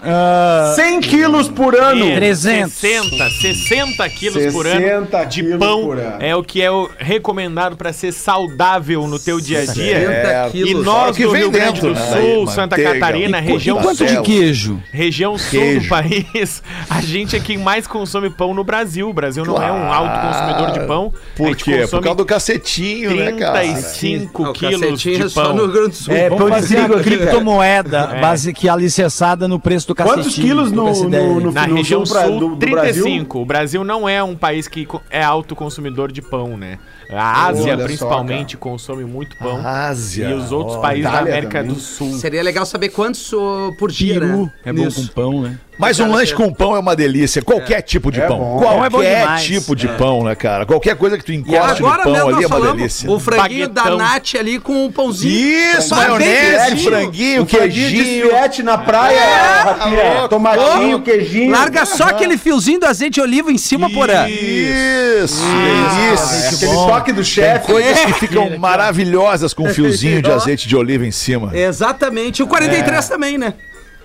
[0.76, 2.06] 100 quilos por ano.
[2.06, 2.72] menos, 300.
[3.10, 6.16] 60, 60 quilos por 60 ano de quilos pão por ano.
[6.20, 9.98] é o que é o recomendado para ser saudável no teu dia a dia.
[10.00, 12.06] 60 É, E nós do Rio Grande dentro, do né?
[12.06, 12.92] Sul, Daí, Santa manteiga.
[12.94, 14.80] Catarina, E região Quanto de queijo?
[14.92, 15.80] Região sul Queijo.
[15.82, 19.08] do país, a gente é quem mais consome pão no Brasil.
[19.08, 21.12] O Brasil não é um alto consumidor de pão.
[21.36, 21.86] Por quê?
[21.90, 23.60] Por causa do cacetinho, né, cara?
[23.60, 25.56] 35 Ah, o quilos cacetinho de é só no pão.
[25.64, 26.14] Rio Grande do Sul.
[26.14, 27.04] É, Vamos pão de fazer trigo velho.
[27.04, 28.20] criptomoeda, É.
[28.20, 30.22] base que é alicerçada no preço do cacetinho.
[30.24, 32.81] Quantos quilos no- no- no- Na região sul sul, do- do 35.
[33.40, 36.78] O Brasil não é um país que é alto consumidor de pão, né?
[37.10, 39.64] A Ásia, Olha só, principalmente, consome muito pão.
[39.64, 40.30] Ásia.
[40.30, 41.74] E os outros Ó, países da Itália América também.
[41.74, 42.12] do Sul.
[42.14, 44.52] Seria legal saber quantos ô, por dia, Peru né?
[44.64, 45.08] é bom Isso.
[45.08, 45.58] com pão, né?
[45.82, 47.42] Mas um lanche com pão é uma delícia.
[47.42, 48.38] Qualquer tipo de É pão.
[48.38, 48.58] bom.
[48.58, 49.42] Qualquer É bom demais.
[49.44, 50.64] tipo de pão, né, cara?
[50.64, 53.10] Qualquer coisa que tu encoste no pão ali é uma delícia.
[53.10, 53.98] o franguinho da Baguetão.
[53.98, 55.32] Nath ali com o pãozinho.
[55.78, 56.90] Isso, maionese, queijinho.
[56.90, 58.26] franguinho, Um queijinho.
[58.26, 59.20] esfiete na praia,
[59.64, 60.12] Rafinha.
[60.14, 60.28] louco.
[60.28, 61.50] Tomatinho, queijinho.
[61.52, 64.26] Larga só aquele fiozinho do azeite de oliva em cima, porã.
[64.28, 66.46] Isso, delícia.
[66.46, 67.66] É aquele toque do chefe.
[67.66, 71.50] Coisas que ficam maravilhosas com um fiozinho de azeite de oliva em cima.
[71.56, 72.42] Exatamente.
[72.42, 73.54] O 43 também, né?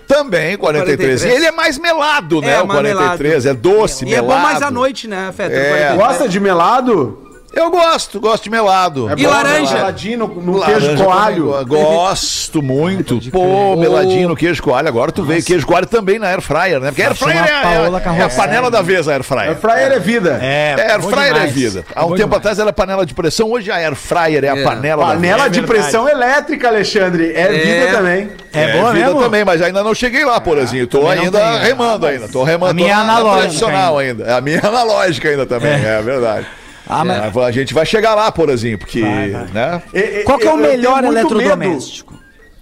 [0.08, 0.96] Também, 43.
[1.20, 1.24] 43.
[1.24, 2.54] E ele é mais melado, né?
[2.54, 3.44] É, o mais 43.
[3.46, 4.28] É doce, E é melado.
[4.34, 5.56] bom mais à noite, né, Fetter?
[5.58, 5.68] É.
[5.68, 5.96] 43.
[5.98, 7.27] Gosta de melado?
[7.52, 9.08] Eu gosto, gosto de melado.
[9.08, 9.74] É E bom, laranja?
[9.74, 11.66] Meladinho no, no Laranja queijo coalho.
[11.66, 13.18] Gosto muito.
[13.30, 14.86] Pô, meladinho no queijo coalho.
[14.86, 16.88] Agora tu veio queijo coalho também na air fryer, né?
[16.90, 19.56] Porque air fryer é, Paola é, é a panela da vez, a air Air fryer.
[19.56, 20.38] fryer é vida.
[20.42, 21.84] É, É, air fryer é vida.
[21.94, 22.38] Há um Bom tempo demais.
[22.40, 24.62] atrás era panela de pressão, hoje a air fryer é a É.
[24.62, 27.32] panela, da Panela de pressão elétrica, Alexandre.
[27.34, 27.48] É, É.
[27.58, 28.30] vida também.
[28.52, 29.20] É, boa vida mesmo?
[29.22, 30.86] também, mas ainda não cheguei lá, porazinho.
[30.86, 31.58] Tô ainda tenho.
[31.58, 32.28] remando ainda.
[32.28, 32.70] Tô remando.
[32.70, 34.24] A minha é analógica tradicional ainda.
[34.24, 36.46] É a minha analógica ainda também, é, verdade.
[36.88, 39.44] Ah, mas- É, a gente vai chegar lá, porazinho, porque, Vai, vai.
[39.52, 39.82] né?
[39.92, 42.14] E- e- Qual que é o melhor eletrodoméstico?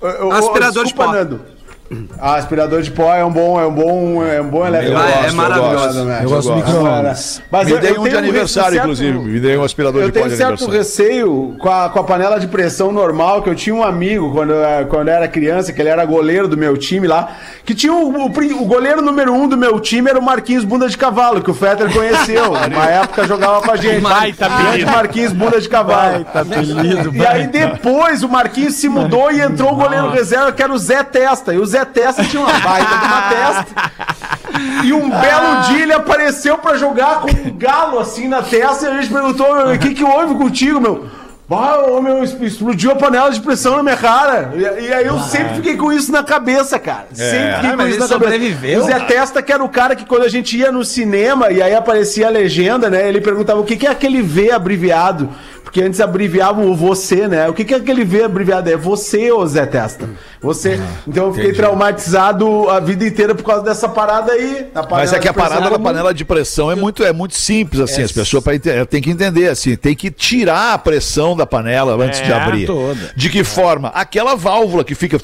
[0.03, 0.33] medo.
[0.33, 1.13] Aspirador de desculpa, pó.
[1.13, 1.56] Nando.
[2.19, 5.17] Ah, aspirador de pó é um bom, é um bom, é um bom eletrodoméstico.
[5.21, 6.05] gosto, é maravilhoso.
[6.05, 6.21] né?
[6.25, 7.43] Eu gosto do micro-ondas.
[7.51, 9.19] Mas Me eu- dei eu um de tenho aniversário, certo- inclusive.
[9.19, 10.79] Me dei um aspirador Eu de pó tenho de certo aniversário.
[10.79, 14.53] receio com a, com a panela de pressão normal, que eu tinha um amigo quando
[14.53, 17.29] eu, quando eu era criança, que ele era goleiro do meu time lá,
[17.65, 20.89] que tinha o, o o goleiro número um do meu time era o Marquinhos Bunda
[20.89, 22.53] de Cavalo, que o Fetter conheceu.
[22.67, 24.01] Uma época jogava com a gente.
[24.01, 24.85] Baita Grande.
[24.87, 26.25] Marquinhos Bunda de Cavalo.
[27.15, 30.79] E aí depois o Marquinhos se mudou e entrou o goleiro reserva, que era o
[30.79, 31.53] Zé Testa.
[31.55, 33.93] E o Zé Testa tinha uma baita de uma testa.
[34.85, 38.91] E um belo dia ele apareceu pra jogar com um galo assim na testa e
[38.91, 41.07] a gente perguntou, o que que houve contigo, meu?
[41.49, 44.51] Bah, ô, meu, explodiu a panela de pressão na minha cara.
[44.57, 47.07] E, e aí eu sempre fiquei com isso na cabeça, cara.
[47.13, 48.09] Sempre fiquei Ah, com isso na cabeça.
[48.09, 51.53] sobreviveu, O Zé Testa, que era o cara que quando a gente ia no cinema
[51.53, 53.09] e aí aparecia a legenda, né?
[53.09, 55.29] Ele perguntava o que, que é aquele V abreviado.
[55.67, 57.49] Porque antes abreviavam o você, né?
[57.49, 58.71] O que, que é aquele V abreviado?
[58.71, 60.09] É você, ô Zé Testa.
[60.41, 60.81] Você.
[61.09, 64.69] então eu fiquei traumatizado a vida inteira por causa dessa parada aí.
[64.89, 67.81] Mas é que a de parada da panela de pressão é muito, é muito simples,
[67.81, 68.03] assim.
[68.03, 68.45] As pessoas
[68.89, 69.75] têm que entender, assim.
[69.75, 72.67] Tem que tirar a pressão da panela antes de É, abrir.
[72.67, 73.11] toda.
[73.17, 73.89] De que forma?
[73.89, 75.19] Aquela válvula que fica.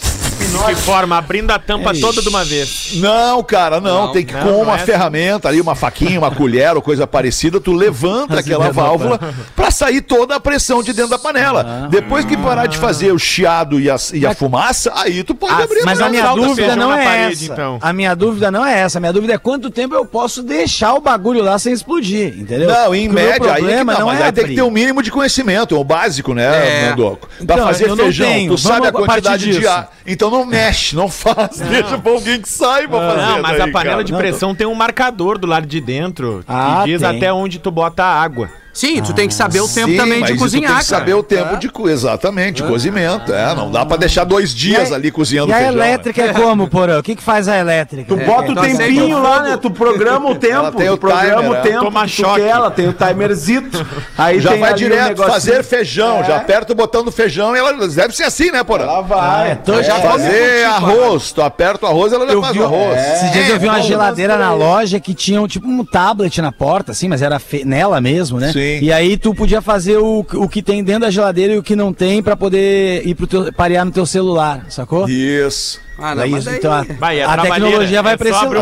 [0.53, 1.17] De que forma?
[1.17, 2.91] Abrindo a tampa toda de uma vez.
[2.97, 4.07] Não, cara, não.
[4.07, 4.85] Não, tem que não, com não uma é assim.
[4.87, 9.19] ferramenta ali, uma faquinha, uma colher ou coisa parecida, tu levanta aquela válvula
[9.57, 11.89] pra sair toda a pressão de dentro da panela.
[11.91, 15.53] Depois que parar de fazer o chiado e a, e a fumaça, aí tu pode
[15.55, 17.53] Ah, abrir Mas a minha Salta dúvida feijão não na é parede, essa.
[17.53, 17.79] então.
[17.81, 18.99] A minha dúvida não é essa.
[18.99, 22.69] A minha dúvida é quanto tempo eu posso deixar o bagulho lá sem explodir, entendeu?
[22.69, 24.45] Não, em Porque o meu média, aí, é que problema não, mas é aí tem
[24.45, 24.55] que abrir.
[24.57, 26.91] ter um mínimo de conhecimento, é o básico, né, É.
[26.91, 27.27] Mandoco?
[27.47, 28.53] Pra Então, fazer não feijão, tenho.
[28.53, 29.69] tu sabe a Vamos a partir quantidade de disso.
[29.71, 29.93] ar.
[30.07, 33.26] Então não mexe, não faz, deixa pra alguém que saiba fazer.
[33.26, 34.05] Não, mas daí, a panela cara.
[34.05, 37.16] de pressão tem um marcador do lado de dentro Ah, que diz tem.
[37.16, 38.49] até onde tu bota a água.
[38.73, 41.01] Sim, tu tem que saber o tempo Sim, também mas de cozinhar, tem que cara.
[41.01, 43.33] saber o tempo de co- exatamente, de cozimento.
[43.33, 45.75] É, não dá pra deixar dois dias E ali cozinhando E a feijão.
[45.75, 45.87] né?
[45.89, 46.99] elétrica é como, Porã?
[46.99, 48.07] O que, que faz a elétrica?
[48.09, 49.57] Tu bota o Então, aceita tempinho o lá, né?
[49.59, 51.61] Tu programa o tempo, tem tu o programa timer, o é.
[51.61, 52.41] tempo Toma que tu choque.
[52.41, 53.87] quer, ela tem o timerzito.
[54.16, 55.33] Aí Já tem vai um direto negocinho.
[55.33, 56.25] fazer feijão, É.
[56.25, 58.85] já aperta o botão do feijão e ela deve ser assim, né, porra?
[58.85, 59.51] Ela vai.
[59.51, 59.83] Ah, então É.
[59.83, 62.99] já Fazer arroz, tu aperta o arroz, ela já faz o arroz.
[63.01, 65.85] Esses dias eu vi uma bom, geladeira mas na loja que tinha um, tipo um
[65.85, 68.51] tablet na porta, assim, mas era nela mesmo, né?
[68.53, 68.62] Sim.
[68.83, 71.77] E aí tu podia fazer o, o que tem dentro da geladeira e o que
[71.77, 75.09] não tem pra poder ir pro teu, parear no teu celular, sacou?
[75.09, 75.81] Isso.
[75.99, 78.17] Ah, não, É mas isso, daí- então a, Vai, é a tecnologia vai É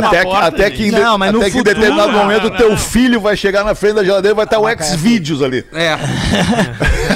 [0.09, 0.91] Até, que- porta, até que.
[0.91, 4.05] Não, até que em determinado Não, momento não, teu filho vai chegar na frente da
[4.05, 5.65] geladeira e vai estar o X-Videos ali.
[5.73, 5.97] É.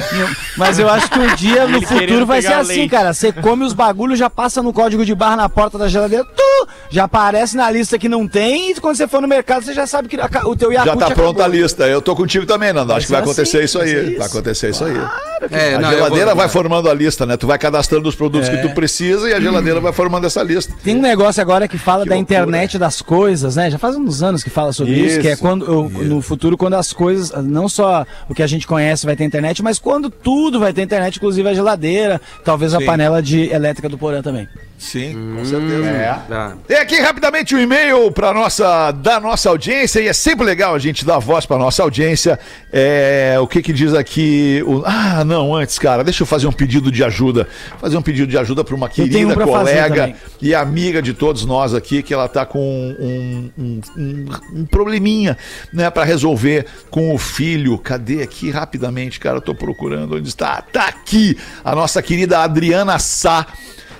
[0.57, 2.89] Mas eu acho que um dia no futuro vai ser assim, leite.
[2.89, 3.13] cara.
[3.13, 6.67] Você come os bagulhos, já passa no código de barra na porta da geladeira, tu,
[6.89, 9.85] já aparece na lista que não tem, e quando você for no mercado, você já
[9.87, 11.23] sabe que o teu Yakult Já tá acabou.
[11.33, 11.87] pronta a lista.
[11.87, 12.93] Eu tô contigo também, Nando.
[12.93, 13.93] Acho que vai ser acontecer assim, isso vai aí.
[13.95, 14.21] Vai isso.
[14.23, 14.95] acontecer isso aí.
[15.51, 17.37] É, a não, geladeira vou- vai formando a lista, né?
[17.37, 20.73] Tu vai cadastrando os produtos que tu precisa e a geladeira vai formando essa lista.
[20.83, 22.39] Tem um negócio agora que fala Que da loucura.
[22.39, 23.69] internet das coisas, né?
[23.69, 25.21] Já faz uns anos que fala sobre isso, Isso.
[25.21, 28.65] que é quando o- no futuro quando as coisas, não só o que a gente
[28.65, 32.79] conhece vai ter internet, mas quando tudo vai ter internet, inclusive a geladeira, talvez a
[32.79, 32.85] Sim.
[32.85, 34.47] panela de elétrica do Porã também.
[34.77, 35.87] Sim, com certeza.
[35.87, 36.13] É.
[36.27, 36.53] Tá.
[36.67, 40.79] Tem aqui rapidamente o e-mail para nossa da nossa audiência e é sempre legal a
[40.79, 42.37] gente dar voz para nossa audiência.
[42.73, 44.61] É, o que que diz aqui?
[44.67, 47.47] O- ah, não, antes, cara, deixa eu fazer um pedido de ajuda.
[47.79, 51.73] Fazer um pedido de ajuda para uma querida um colega e amiga de todos nós
[51.73, 52.59] aqui que ela tá com
[52.99, 54.25] um, um, um-
[54.59, 55.37] um probleminha,
[55.71, 57.77] né, para resolver com o filho.
[57.77, 59.37] Cadê aqui rapidamente, cara?
[59.37, 60.61] Eu tô procurando onde está.
[60.61, 63.47] Tá aqui a nossa querida Adriana Sá.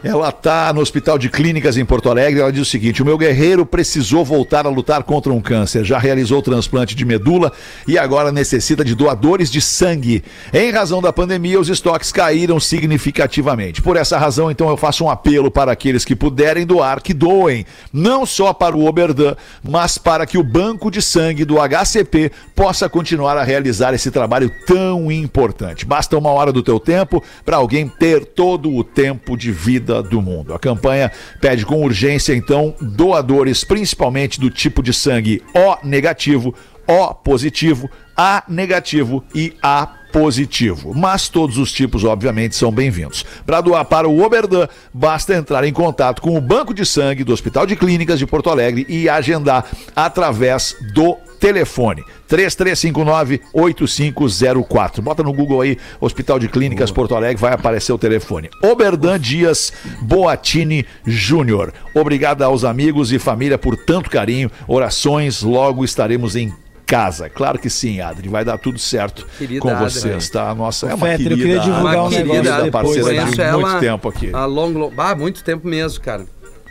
[0.05, 2.39] Ela está no Hospital de Clínicas em Porto Alegre.
[2.39, 5.83] Ela diz o seguinte: o meu guerreiro precisou voltar a lutar contra um câncer.
[5.83, 7.51] Já realizou o transplante de medula
[7.87, 10.23] e agora necessita de doadores de sangue.
[10.53, 13.81] Em razão da pandemia, os estoques caíram significativamente.
[13.81, 17.65] Por essa razão, então, eu faço um apelo para aqueles que puderem doar, que doem.
[17.91, 19.35] Não só para o Oberdan,
[19.67, 24.51] mas para que o banco de sangue do HCP possa continuar a realizar esse trabalho
[24.67, 25.83] tão importante.
[25.83, 30.21] Basta uma hora do teu tempo para alguém ter todo o tempo de vida do
[30.21, 30.53] mundo.
[30.53, 36.53] A campanha pede com urgência, então, doadores, principalmente do tipo de sangue O negativo,
[36.87, 40.04] O positivo, A negativo e A positivo.
[40.95, 43.25] Mas todos os tipos, obviamente, são bem-vindos.
[43.45, 47.33] Para doar para o Oberdan, basta entrar em contato com o Banco de Sangue do
[47.33, 55.01] Hospital de Clínicas de Porto Alegre e agendar através do telefone 3359-8504.
[55.01, 58.49] Bota no Google aí, Hospital de Clínicas Porto Alegre, vai aparecer o telefone.
[58.63, 61.73] Oberdan Dias Boatini Júnior.
[61.93, 66.53] Obrigado aos amigos e família por tanto carinho, orações, logo estaremos em
[66.85, 67.29] casa.
[67.29, 69.83] Claro que sim, Adri, vai dar tudo certo Querida com Adri.
[69.83, 70.53] vocês, tá?
[70.53, 73.15] Nossa, é uma Fetter, eu querida, queria divulgar uma um querida negócio depois, parceira de
[73.15, 74.29] Conheço muito ela tempo aqui.
[74.33, 76.25] Há longo, longo, ah, muito tempo mesmo, cara.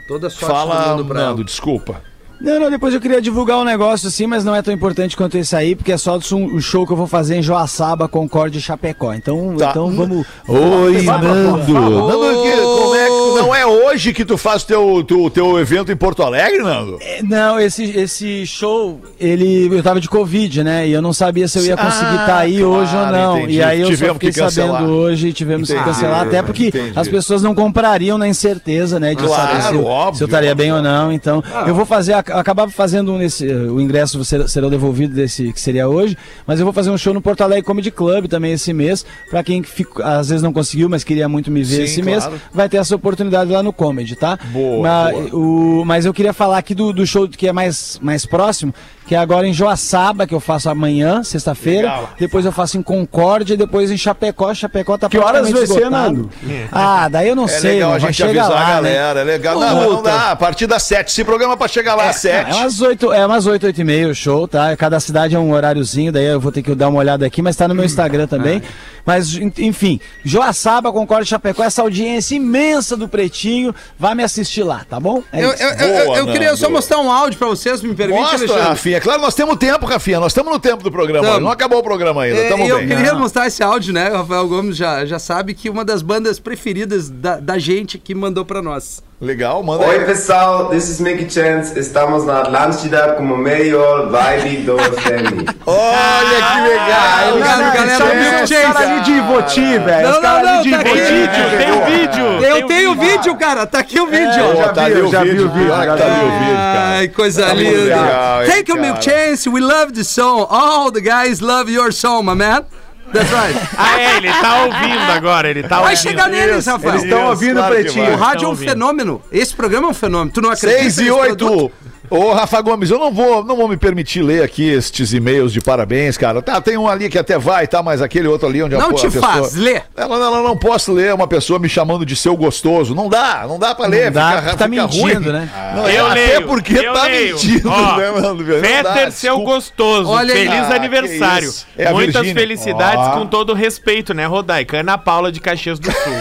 [0.07, 1.31] Toda sorte do Fala, mundo pra ela.
[1.31, 2.01] Nando, desculpa.
[2.41, 5.39] Não, não, depois eu queria divulgar um negócio assim, mas não é tão importante quanto
[5.39, 8.61] esse aí, porque é só o show que eu vou fazer em Joaçaba, Concorde e
[8.61, 9.15] Chapecó.
[9.15, 9.71] Então, Tá.
[9.71, 10.27] então vamos.
[10.47, 11.27] Oi, Nando.
[11.29, 15.91] Nando, que- como é que- não é hoje que tu faz teu, teu, teu evento
[15.91, 16.99] em Porto Alegre, Nando?
[17.01, 19.69] É, Não, esse, esse show, ele.
[19.75, 20.87] Eu tava de Covid, né?
[20.87, 23.39] E eu não sabia se eu ia conseguir Ah, estar aí claro, hoje ou não.
[23.39, 23.55] entendi.
[23.55, 24.81] E aí eu Tivemos só fiquei que cancelar.
[24.81, 26.93] sabendo hoje e tivemos Entendi, que cancelar, até porque entendi.
[26.95, 29.15] as pessoas não comprariam na incerteza, né?
[29.15, 31.11] De Claro, saber se, eu- óbvio, se eu estaria bem ou não.
[31.13, 33.47] Então, eu vou fazer, ac- acabar fazendo um nesse.
[33.47, 36.17] O ingresso ser- será devolvido desse que seria hoje,
[36.47, 39.43] mas eu vou fazer um show no Porto Alegre Comedy Club também esse mês, pra
[39.43, 42.31] quem fico- às vezes não conseguiu, mas queria muito me ver Sim, esse claro.
[42.33, 44.39] mês, vai ter essa oportunidade lá no Comedy, tá?
[44.53, 45.37] Boa, Mas, boa.
[45.81, 48.75] o, mas eu queria falar aqui do, do show que é mais, mais próximo,
[49.07, 52.09] que é agora em Joaçaba, que eu faço amanhã, sexta-feira.
[52.19, 54.53] Depois eu faço em Concórdia e depois em Chapecó.
[54.55, 55.91] Chapecó tá Que horas vai ser.
[55.91, 56.31] Nando?
[56.73, 58.95] Ah, daí eu não É sei, legal não, a gente avisar lá, a né?
[58.95, 59.59] galera, é legal.
[59.61, 61.13] Não, mas não dá, a partir das sete.
[61.13, 62.51] Se programa pra chegar lá às sete.
[62.51, 64.77] É umas 8, é umas 8, 8 e meia o show, tá?
[64.77, 67.57] Cada cidade é um horáriozinho, daí eu vou ter que dar uma olhada aqui, mas
[67.57, 68.63] tá no meu Instagram também.
[69.07, 74.63] Mas, en- enfim, Joaçaba, Concórdia e Chapecó, essa audiência imensa do Pretinho, vai me assistir
[74.63, 75.23] lá, tá bom?
[75.33, 75.63] É Eu, isso.
[75.63, 78.63] eu, eu- Boa, eu queria só mostrar um áudio pra vocês, me permite, Mostra, Alexandre?
[78.63, 79.01] Rafinha.
[79.01, 80.19] Claro, nós temos tempo, Rafinha.
[80.21, 81.27] Nós estamos no tempo do programa.
[81.27, 81.41] Tamo.
[81.41, 82.39] Não acabou o programa ainda.
[82.39, 82.89] É, Tamo eu bem.
[82.89, 84.11] queria mostrar esse áudio, né?
[84.11, 88.15] O Rafael Gomes já, já sabe que uma das bandas preferidas da, da gente que
[88.15, 89.03] mandou pra nós.
[89.25, 90.05] Legal, manda Oi aí.
[90.05, 91.79] pessoal, this is Mickey Chance.
[91.79, 95.49] Estamos na Atlântida como melhor vibe do FM.
[95.65, 97.31] Olha que legal.
[97.31, 98.15] Obrigado, Não, galera.
[98.17, 100.09] Milk é os caras ali de Ivoti, velho.
[100.09, 101.01] Não, não, não, tá aqui.
[101.01, 102.25] Vídeo, tem um vídeo.
[102.45, 103.67] Eu tenho o vídeo, cara.
[103.67, 104.45] Tá aqui o vídeo.
[104.53, 104.69] Pô, ó.
[104.69, 106.89] tá vi, o já vi o vídeo, já tá ali o vídeo, cara.
[106.99, 107.79] Ai, coisa Tá linda.
[107.81, 108.77] legal, Thank you.
[108.79, 109.49] Milk Chance.
[109.49, 110.47] We love the song.
[110.51, 112.67] All the guys love your song, my man.
[113.15, 113.59] That's right.
[113.79, 115.99] Ah, é, ele tá ouvindo agora, ele tá Vai ouvindo.
[116.11, 116.91] chegar neles, Rafael.
[116.95, 118.05] Eles estão ouvindo o claro Pretinho.
[118.05, 118.15] vai.
[118.15, 118.69] O rádio é um ouvindo.
[118.69, 119.23] fenômeno.
[119.33, 120.31] Esse programa é um fenômeno.
[120.33, 121.37] Tu não acredita 6 e nesse 8.
[121.37, 121.73] produto?
[122.11, 125.61] Ô, Rafa Gomes, eu não vou, não vou me permitir ler aqui estes e-mails de
[125.61, 126.43] parabéns, cara.
[126.43, 127.83] Tá, tem um ali que até vai, tá?
[127.83, 129.33] Mas aquele outro ali onde a, Não po- te a pessoa...
[129.33, 129.81] faz, lê.
[129.97, 132.95] Ela, ela não posso ler uma pessoa me chamando de seu gostoso.
[132.95, 134.11] Não dá, não dá pra ler.
[134.11, 135.15] dá, fica, tá mentindo, ruim.
[135.33, 135.49] né?
[135.75, 137.35] Não, Eu até leio, porque eu tá leio.
[137.37, 138.35] mentindo, Ó, né, mano?
[138.35, 140.09] Não dá, Fetter, seu gostoso.
[140.11, 140.35] Olha.
[140.35, 141.53] Feliz Ah, aniversário.
[141.77, 142.35] É a Muitas Virgínia.
[142.35, 143.11] felicidades Ó.
[143.19, 144.79] com todo respeito, né, Rodaica?
[144.81, 146.15] Ana Paula de Caxias do Sul.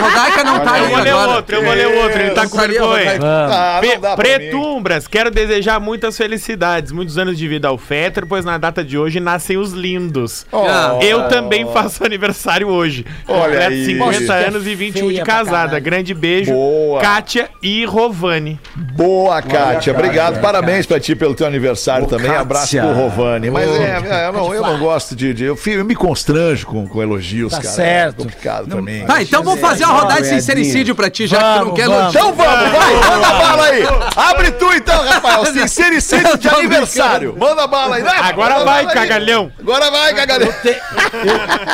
[0.00, 1.30] Rodaica não tá eu aí vou ler agora.
[1.30, 2.20] outro, eu vou ler outro.
[2.20, 3.18] Ele tá com vergonha.
[3.22, 4.34] Ah, Pe- não dá pra mim.
[4.34, 8.96] Pretumbras, quero desejar muitas felicidades, muitos anos de vida ao Fetter, pois na data de
[8.98, 10.46] hoje nascem os lindos.
[10.52, 10.64] Oh.
[11.02, 13.04] Eu também faço aniversário hoje.
[13.26, 13.84] Olha Completo aí.
[13.86, 15.58] 50 Poxa, que é anos e 21 de feia pra casada.
[15.68, 15.84] caralho.
[15.84, 17.00] Grande beijo, Boa.
[17.00, 18.58] Kátia e Rovani.
[18.76, 19.92] Boa, Kátia.
[19.92, 20.40] Obrigado.
[20.40, 22.26] Parabéns pra ti pelo teu aniversário também.
[22.26, 22.40] Kátia.
[22.42, 23.50] Abraço pro Rovani.
[23.50, 25.32] Mas é, é, eu, não, eu não gosto de.
[25.34, 27.74] de- eu, fi- eu me constranjo com, com elogios, Tá cara.
[27.74, 28.20] certo.
[28.20, 29.04] É complicado pra mim.
[29.06, 31.74] Tá, então vamos fazer uma rodada de sincericídio pra ti, já que tu não Vamos,
[31.74, 32.14] quer vamos.
[32.14, 33.82] Então vamos, vai, manda bala aí.
[34.16, 35.46] Abre tu então, Rafael.
[35.46, 37.36] Sincericídio de aniversário.
[37.38, 38.02] Manda bala aí.
[38.06, 38.92] Agora vai, aí.
[38.92, 39.52] cagalhão.
[39.58, 40.48] Agora vai, cagalhão.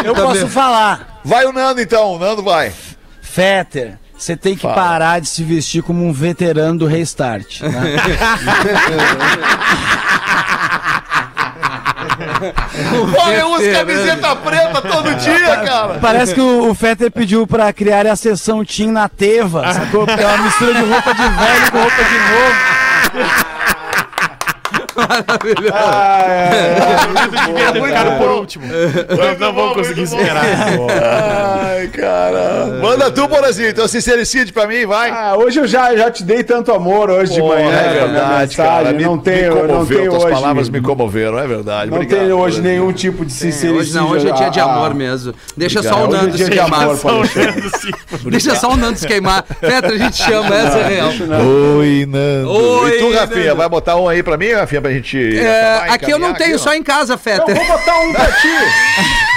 [0.04, 1.20] Eu posso falar.
[1.24, 2.72] Vai o Nando então, o Nando vai.
[3.22, 4.74] Fetter, você tem que Fala.
[4.74, 7.62] parar de se vestir como um veterano do Restart.
[7.62, 7.70] né?
[13.14, 15.94] Pô, eu uso camiseta preta todo dia, cara.
[16.00, 20.06] Parece que o, o Fetter pediu pra criar a sessão Team na Teva, sacou?
[20.06, 23.54] Porque é uma mistura de roupa de velho com roupa de novo.
[27.46, 28.66] Devia ter ficado por último.
[28.66, 30.44] Nós não vamos conseguir esperar.
[30.44, 32.78] Ai, cara.
[32.80, 33.68] Manda tu, Borazinho.
[33.68, 35.10] Então, sincericídio pra mim, vai.
[35.10, 37.70] Ah, hoje eu já, já te dei tanto amor hoje de Pô, manhã.
[37.70, 38.92] é verdade, cara.
[38.92, 40.34] Me, não tenho, me não comoveu, tenho tuas hoje.
[40.34, 41.90] palavras me comoveram, é verdade.
[41.90, 43.76] Não Obrigado, tem hoje nenhum tipo de sincericídio.
[43.78, 44.94] Hoje não, hoje é dia de Ah, amor ah.
[44.94, 45.34] mesmo.
[45.56, 46.88] Deixa só o é Nando se de queimar.
[48.30, 49.42] Deixa só o Nando se queimar.
[49.60, 51.10] Petra, a gente chama, essa é real.
[51.78, 52.50] Oi, Nando.
[52.50, 53.56] Oi, e tu, Rafinha, Nando.
[53.56, 55.03] vai botar um aí pra mim, Rafinha, pra gente.
[55.38, 57.54] É, acabar, aqui eu não encaminhar tenho, aqui, só em casa, Eu Fetter.
[57.54, 58.48] vou botar um pra ti.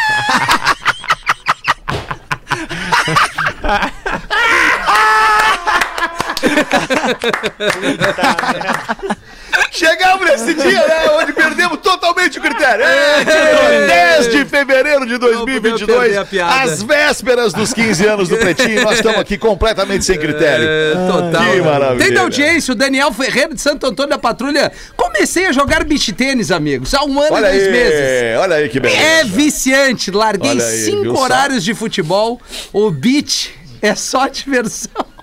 [9.71, 11.09] Chegamos nesse dia, né?
[11.21, 12.83] Onde perdemos totalmente o critério.
[12.85, 16.61] É, 10 de fevereiro de podemos 2022, perder a piada.
[16.63, 20.65] às vésperas dos 15 anos do Pretinho, nós estamos aqui completamente sem critério.
[20.67, 21.51] É, total.
[21.51, 22.05] Que maravilha.
[22.05, 24.71] Tem da audiência, o Daniel Ferreira de Santo Antônio da Patrulha.
[24.95, 28.39] Comecei a jogar beach tênis, amigos, há um ano Olha e dois aí, meses.
[28.39, 29.01] olha aí que beleza.
[29.01, 30.11] É viciante.
[30.11, 31.21] Larguei Olha aí, cinco viu só?
[31.23, 32.39] horários de futebol.
[32.73, 35.05] O beach é só diversão.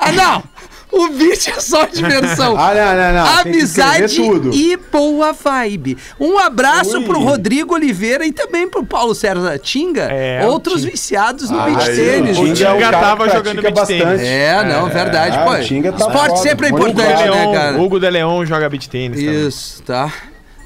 [0.00, 0.42] Ah, não!
[0.90, 2.56] O beach é só diversão.
[2.58, 3.40] Ah, não, não, não.
[3.40, 4.50] Amizade tudo.
[4.54, 5.98] e boa vibe.
[6.18, 10.90] Um abraço pro Rodrigo Oliveira e também pro Paulo César Tinga, É, outros Tinga.
[10.92, 12.38] viciados no Ah, aí, tênis.
[12.38, 14.02] o O Tinga é Tinga cara tava jogando beach tênis.
[14.04, 14.24] bastante.
[14.26, 15.50] É, não, verdade, Ah, pô.
[15.52, 17.34] o Tinga tá Esporte foda, sempre é importante, bom.
[17.52, 17.78] né, cara?
[17.80, 19.46] Hugo de Leon joga beat tênis também.
[19.46, 20.12] Isso, tá.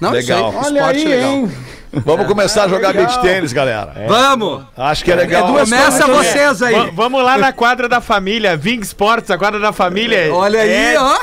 [0.01, 0.49] Não, Legal.
[0.51, 1.31] isso aí, Olha esporte aí, legal.
[1.33, 1.53] hein?
[1.93, 3.07] Vamos começar a jogar legal.
[3.07, 3.93] beach tênis, galera.
[4.09, 4.65] Vamos!
[4.77, 5.47] Acho que é legal.
[5.47, 6.75] Começa vocês aí.
[6.75, 10.33] Va- vamos lá na quadra da família, Ving Sports, a quadra da família.
[10.35, 11.19] Olha aí, É, ó.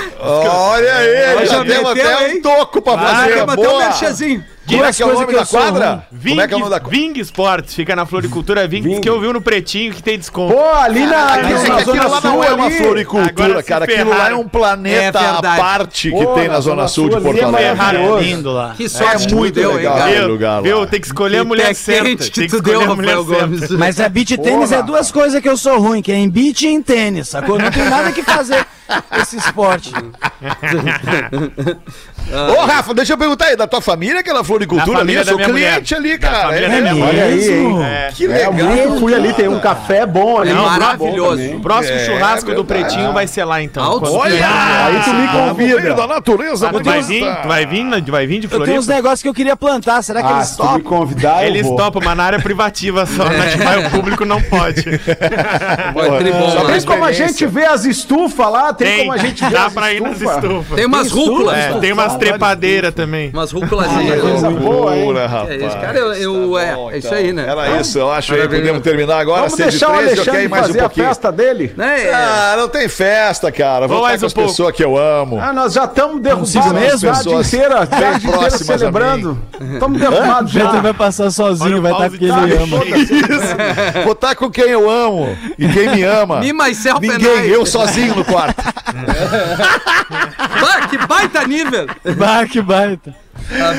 [0.72, 3.34] Olha aí, já meteu, até um toco pra Ah, fazer.
[3.34, 3.80] quer bater um Boa.
[3.86, 4.46] merchazinho.
[4.70, 6.04] Como é que é o nome da coisas que eu sou quadra?
[6.12, 6.98] Ving, Como é que é o nome da quadra?
[7.00, 9.02] Ving Sports, fica na Floricultura Ving, Ving.
[9.02, 10.54] que eu vi no pretinho que tem desconto.
[10.54, 13.86] Pô, ali na, Aquilo, ali é que na Zona lá Sul é uma floricultura, cara.
[13.86, 17.10] Aquilo lá é um planeta É à parte que Pô, tem na na Zona Sul
[17.10, 17.76] de Sul Porto é Alegre.
[17.76, 18.20] maravilhoso.
[18.24, 18.74] Lindo lá.
[18.76, 20.08] Que sorte que tu muito deu, hein, legal.
[20.10, 20.62] Viu, lugar lá.
[20.62, 20.88] viu?
[20.88, 22.04] Tem que escolher a mulher certa.
[22.30, 23.24] Tem que escolher a mulher certa.
[23.24, 23.72] Gomes.
[23.72, 26.62] Mas a beat tênis é duas coisas que eu sou ruim, que é em beat
[26.64, 27.58] e em tênis, sacou?
[27.58, 28.66] Não tem nada que fazer
[29.22, 29.92] esse esporte.
[32.32, 35.16] Ô, Rafa, deixa eu perguntar aí, da tua família, aquela floricultura ali?
[35.16, 36.12] Eu sou cliente mulher.
[36.12, 36.56] ali, cara.
[36.56, 37.06] É minha mesmo?
[37.06, 37.84] Olha aí, hein?
[37.84, 38.12] É.
[38.14, 38.54] Que É, legal.
[38.54, 40.52] muito fui ali, tem um café bom ali.
[40.52, 41.38] É maravilhoso.
[41.38, 41.56] também.
[41.56, 42.70] O próximo É, churrasco do.
[42.70, 43.84] Pretinho vai ser lá então.
[43.84, 44.46] Altos clientes.
[44.46, 45.94] Aí tu me convida.
[45.96, 47.26] da natureza, Ah, tu vai vir?
[47.42, 48.94] Tu vai vir, tu vai vir de Eu tenho uns Floripa?
[48.94, 50.82] negócios que eu queria plantar, será que Ah, eles tu me topam?
[50.82, 51.76] convidar, Eles vou.
[51.78, 53.24] topam, mas na área privativa só.
[53.26, 54.84] Na que vai o público não pode.
[54.84, 56.74] Foi tribom, Só né?
[56.74, 58.72] Tem como a gente ver as estufas lá?
[58.80, 60.76] Tem, Tem, como a gente ver dá pra ir nas estufas?
[60.76, 61.58] Tem umas rúculas.
[61.58, 63.30] É, tem umas trepadeiras também.
[63.32, 64.22] Umas rúculazinhas.
[64.22, 65.06] Coisa boa, hein?
[65.06, 65.62] Pura, É rapaz.
[65.62, 67.18] isso, cara, eu, eu- Tá é, bom, é isso então.
[67.20, 67.46] aí, né?
[67.48, 68.48] Era isso, eu acho aí.
[68.48, 70.80] Podemos terminar agora, Vamos 6 deixar o 13, eu quero Alexandre ir mais um fazer
[70.82, 71.74] a festa dele?
[71.78, 72.04] Né?
[72.08, 72.14] É.
[72.14, 73.88] Ah, não tem festa, cara.
[73.88, 75.40] Vou estar mais com um as pessoas que eu amo.
[75.40, 77.10] Ah, nós já estamos derrubados a mesmo?
[77.10, 79.40] inteira, a cidade inteira próximas a celebrando.
[79.74, 80.82] Estamos derrubados O Pedro já.
[80.82, 82.78] vai passar sozinho, o vai estar pause porque de ele ama.
[82.86, 84.04] Isso.
[84.04, 86.40] Vou estar com quem eu amo e quem me ama.
[86.40, 88.56] Me, myself Ninguém, eu sozinho no quarto.
[90.62, 91.88] Bah, que baita nível.
[92.18, 93.16] Bah, que baita.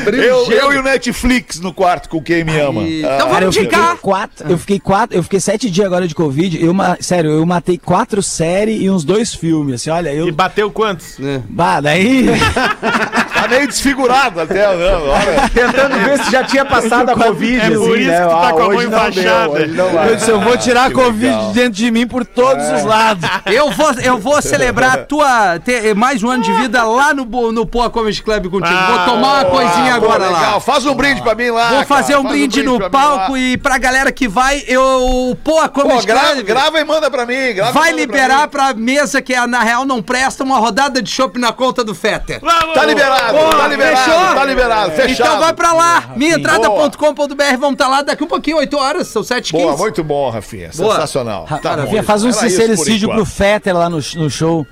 [0.07, 0.53] Eu, gelo.
[0.53, 2.83] eu e o Netflix no quarto com quem me ama.
[2.83, 3.97] E- Ah, Então Cara, eu vamos fiquei indicar.
[3.99, 6.65] quatro, eu fiquei quatro, eu fiquei sete dias agora de Covid.
[6.65, 9.75] Eu, sério, eu matei quatro séries e uns dois filmes.
[9.77, 10.33] Assim, olha, E eu.
[10.33, 11.17] bateu quantos?
[11.49, 12.27] Bah, daí.
[13.43, 15.49] tá meio desfigurado até, não, olha.
[15.53, 17.61] Tentando ver se já tinha passado a Covid.
[17.61, 18.17] É por assim, isso né?
[18.21, 19.49] que tu tá Ah, com a mão enfaixada.
[19.51, 20.09] hoje não vai.
[20.11, 21.47] Eu disse, eu vou tirar a Covid legal.
[21.49, 23.29] de dentro de mim por todos os lados.
[23.47, 27.25] Eu vou, eu vou celebrar a tua ter mais um ano de vida lá no,
[27.53, 28.75] no Poa Comedy Club contigo.
[28.79, 30.55] Ah, vou tomar uma coisinha Ah, pô, agora legal.
[30.55, 30.61] lá.
[30.61, 31.69] Faz um brinde pra mim lá.
[31.71, 32.21] Vou fazer cara.
[32.21, 35.83] um Faz brinde no pra mim palco e pra galera que vai, eu Poa Pô,
[35.83, 37.55] Comedy grava, Club grava e manda pra mim.
[37.55, 41.09] grava vai liberar pra pra mesa que é, na real não presta uma rodada de
[41.11, 42.39] chopp na conta do Fetter.
[42.43, 42.75] Vamos!
[42.75, 44.35] Tá liberado, Boa, tá liberado, fechou?
[44.35, 44.91] tá liberado.
[44.93, 45.29] Fechado.
[45.29, 49.53] Então vai pra lá, minhaentrada.com.br, vamos estar lá daqui um pouquinho, 8 horas, são 7
[49.53, 50.71] Boa, 15 muito bom, Rafinha.
[50.75, 50.95] Boa.
[50.95, 51.47] Sensacional.
[51.63, 51.83] Tá bom.
[51.83, 53.25] Rafinha, faz um sincericídio pro.
[53.25, 54.67] Fetter lá no, no show.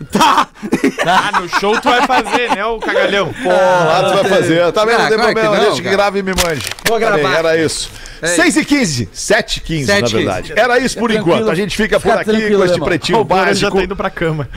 [1.06, 3.32] Ah, no show tu vai fazer, né, o cagalhão?
[3.42, 4.72] Pô, lá tu vai fazer.
[4.72, 5.00] Tá vendo?
[5.00, 5.56] Ah, não tem problema.
[5.74, 5.96] que cara.
[5.96, 6.66] grave e me mande.
[6.86, 7.36] Vou Tá gravar.
[7.38, 7.90] Era isso.
[8.20, 10.16] É 6 e 15 7 e 15 na 7 e 15.
[10.24, 10.52] verdade.
[10.56, 11.36] Era isso por tranquilo.
[11.36, 11.50] enquanto.
[11.50, 13.76] A gente fica por Fica aqui com este pretinho O Porã já básico.
[13.76, 14.48] tá indo pra cama.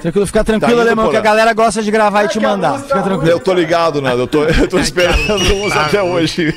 [0.00, 2.78] Tranquilo, fica tranquilo, Tá alemão, que a galera gosta de gravar e te mandar.
[2.80, 3.30] Fica tranquilo.
[3.30, 4.22] Eu tô ligado, Nando.
[4.22, 6.54] Eu tô, eu tô esperando uns até hoje.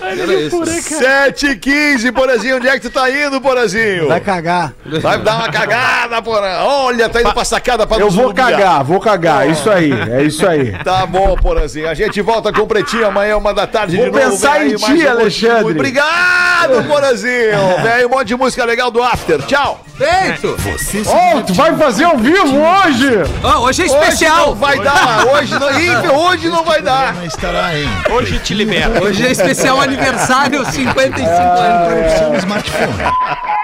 [0.00, 0.64] Era isso.
[0.98, 2.56] 7 e 15, Porazinho.
[2.56, 4.08] Onde é que tu tá indo, Porazinho?
[4.08, 4.72] Vai cagar.
[5.00, 6.58] Vai dar uma cagada, Porã.
[6.62, 9.48] Olha, tá indo pra sacada pra Eu vou cagar, vou cagar.
[9.50, 10.72] Isso aí, é isso aí.
[10.84, 11.88] Tá bom, Porazinho.
[11.88, 14.30] A gente volta com o Pretinho amanhã, uma da tarde Vou de novo.
[14.30, 15.06] pensar Vem aí em ti, de
[15.46, 15.72] Alexandre.
[15.72, 17.76] Obrigado, Porazinho.
[17.82, 19.42] Vem aí um monte de música legal do After.
[19.42, 19.80] Tchau.
[19.96, 20.56] Feito!
[21.06, 23.10] Oh, tu vai fazer ao vivo hoje?
[23.42, 24.54] Ó, hoje é Hoje não especial!
[24.54, 25.26] vai dar.
[25.26, 27.14] Hoje não, Ih, hoje não vai dar.
[27.14, 27.70] Não estará
[28.10, 29.02] Hoje te libera.
[29.04, 32.12] Hoje é especial aniversário 55 anos.
[32.18, 33.59] seu smartphone.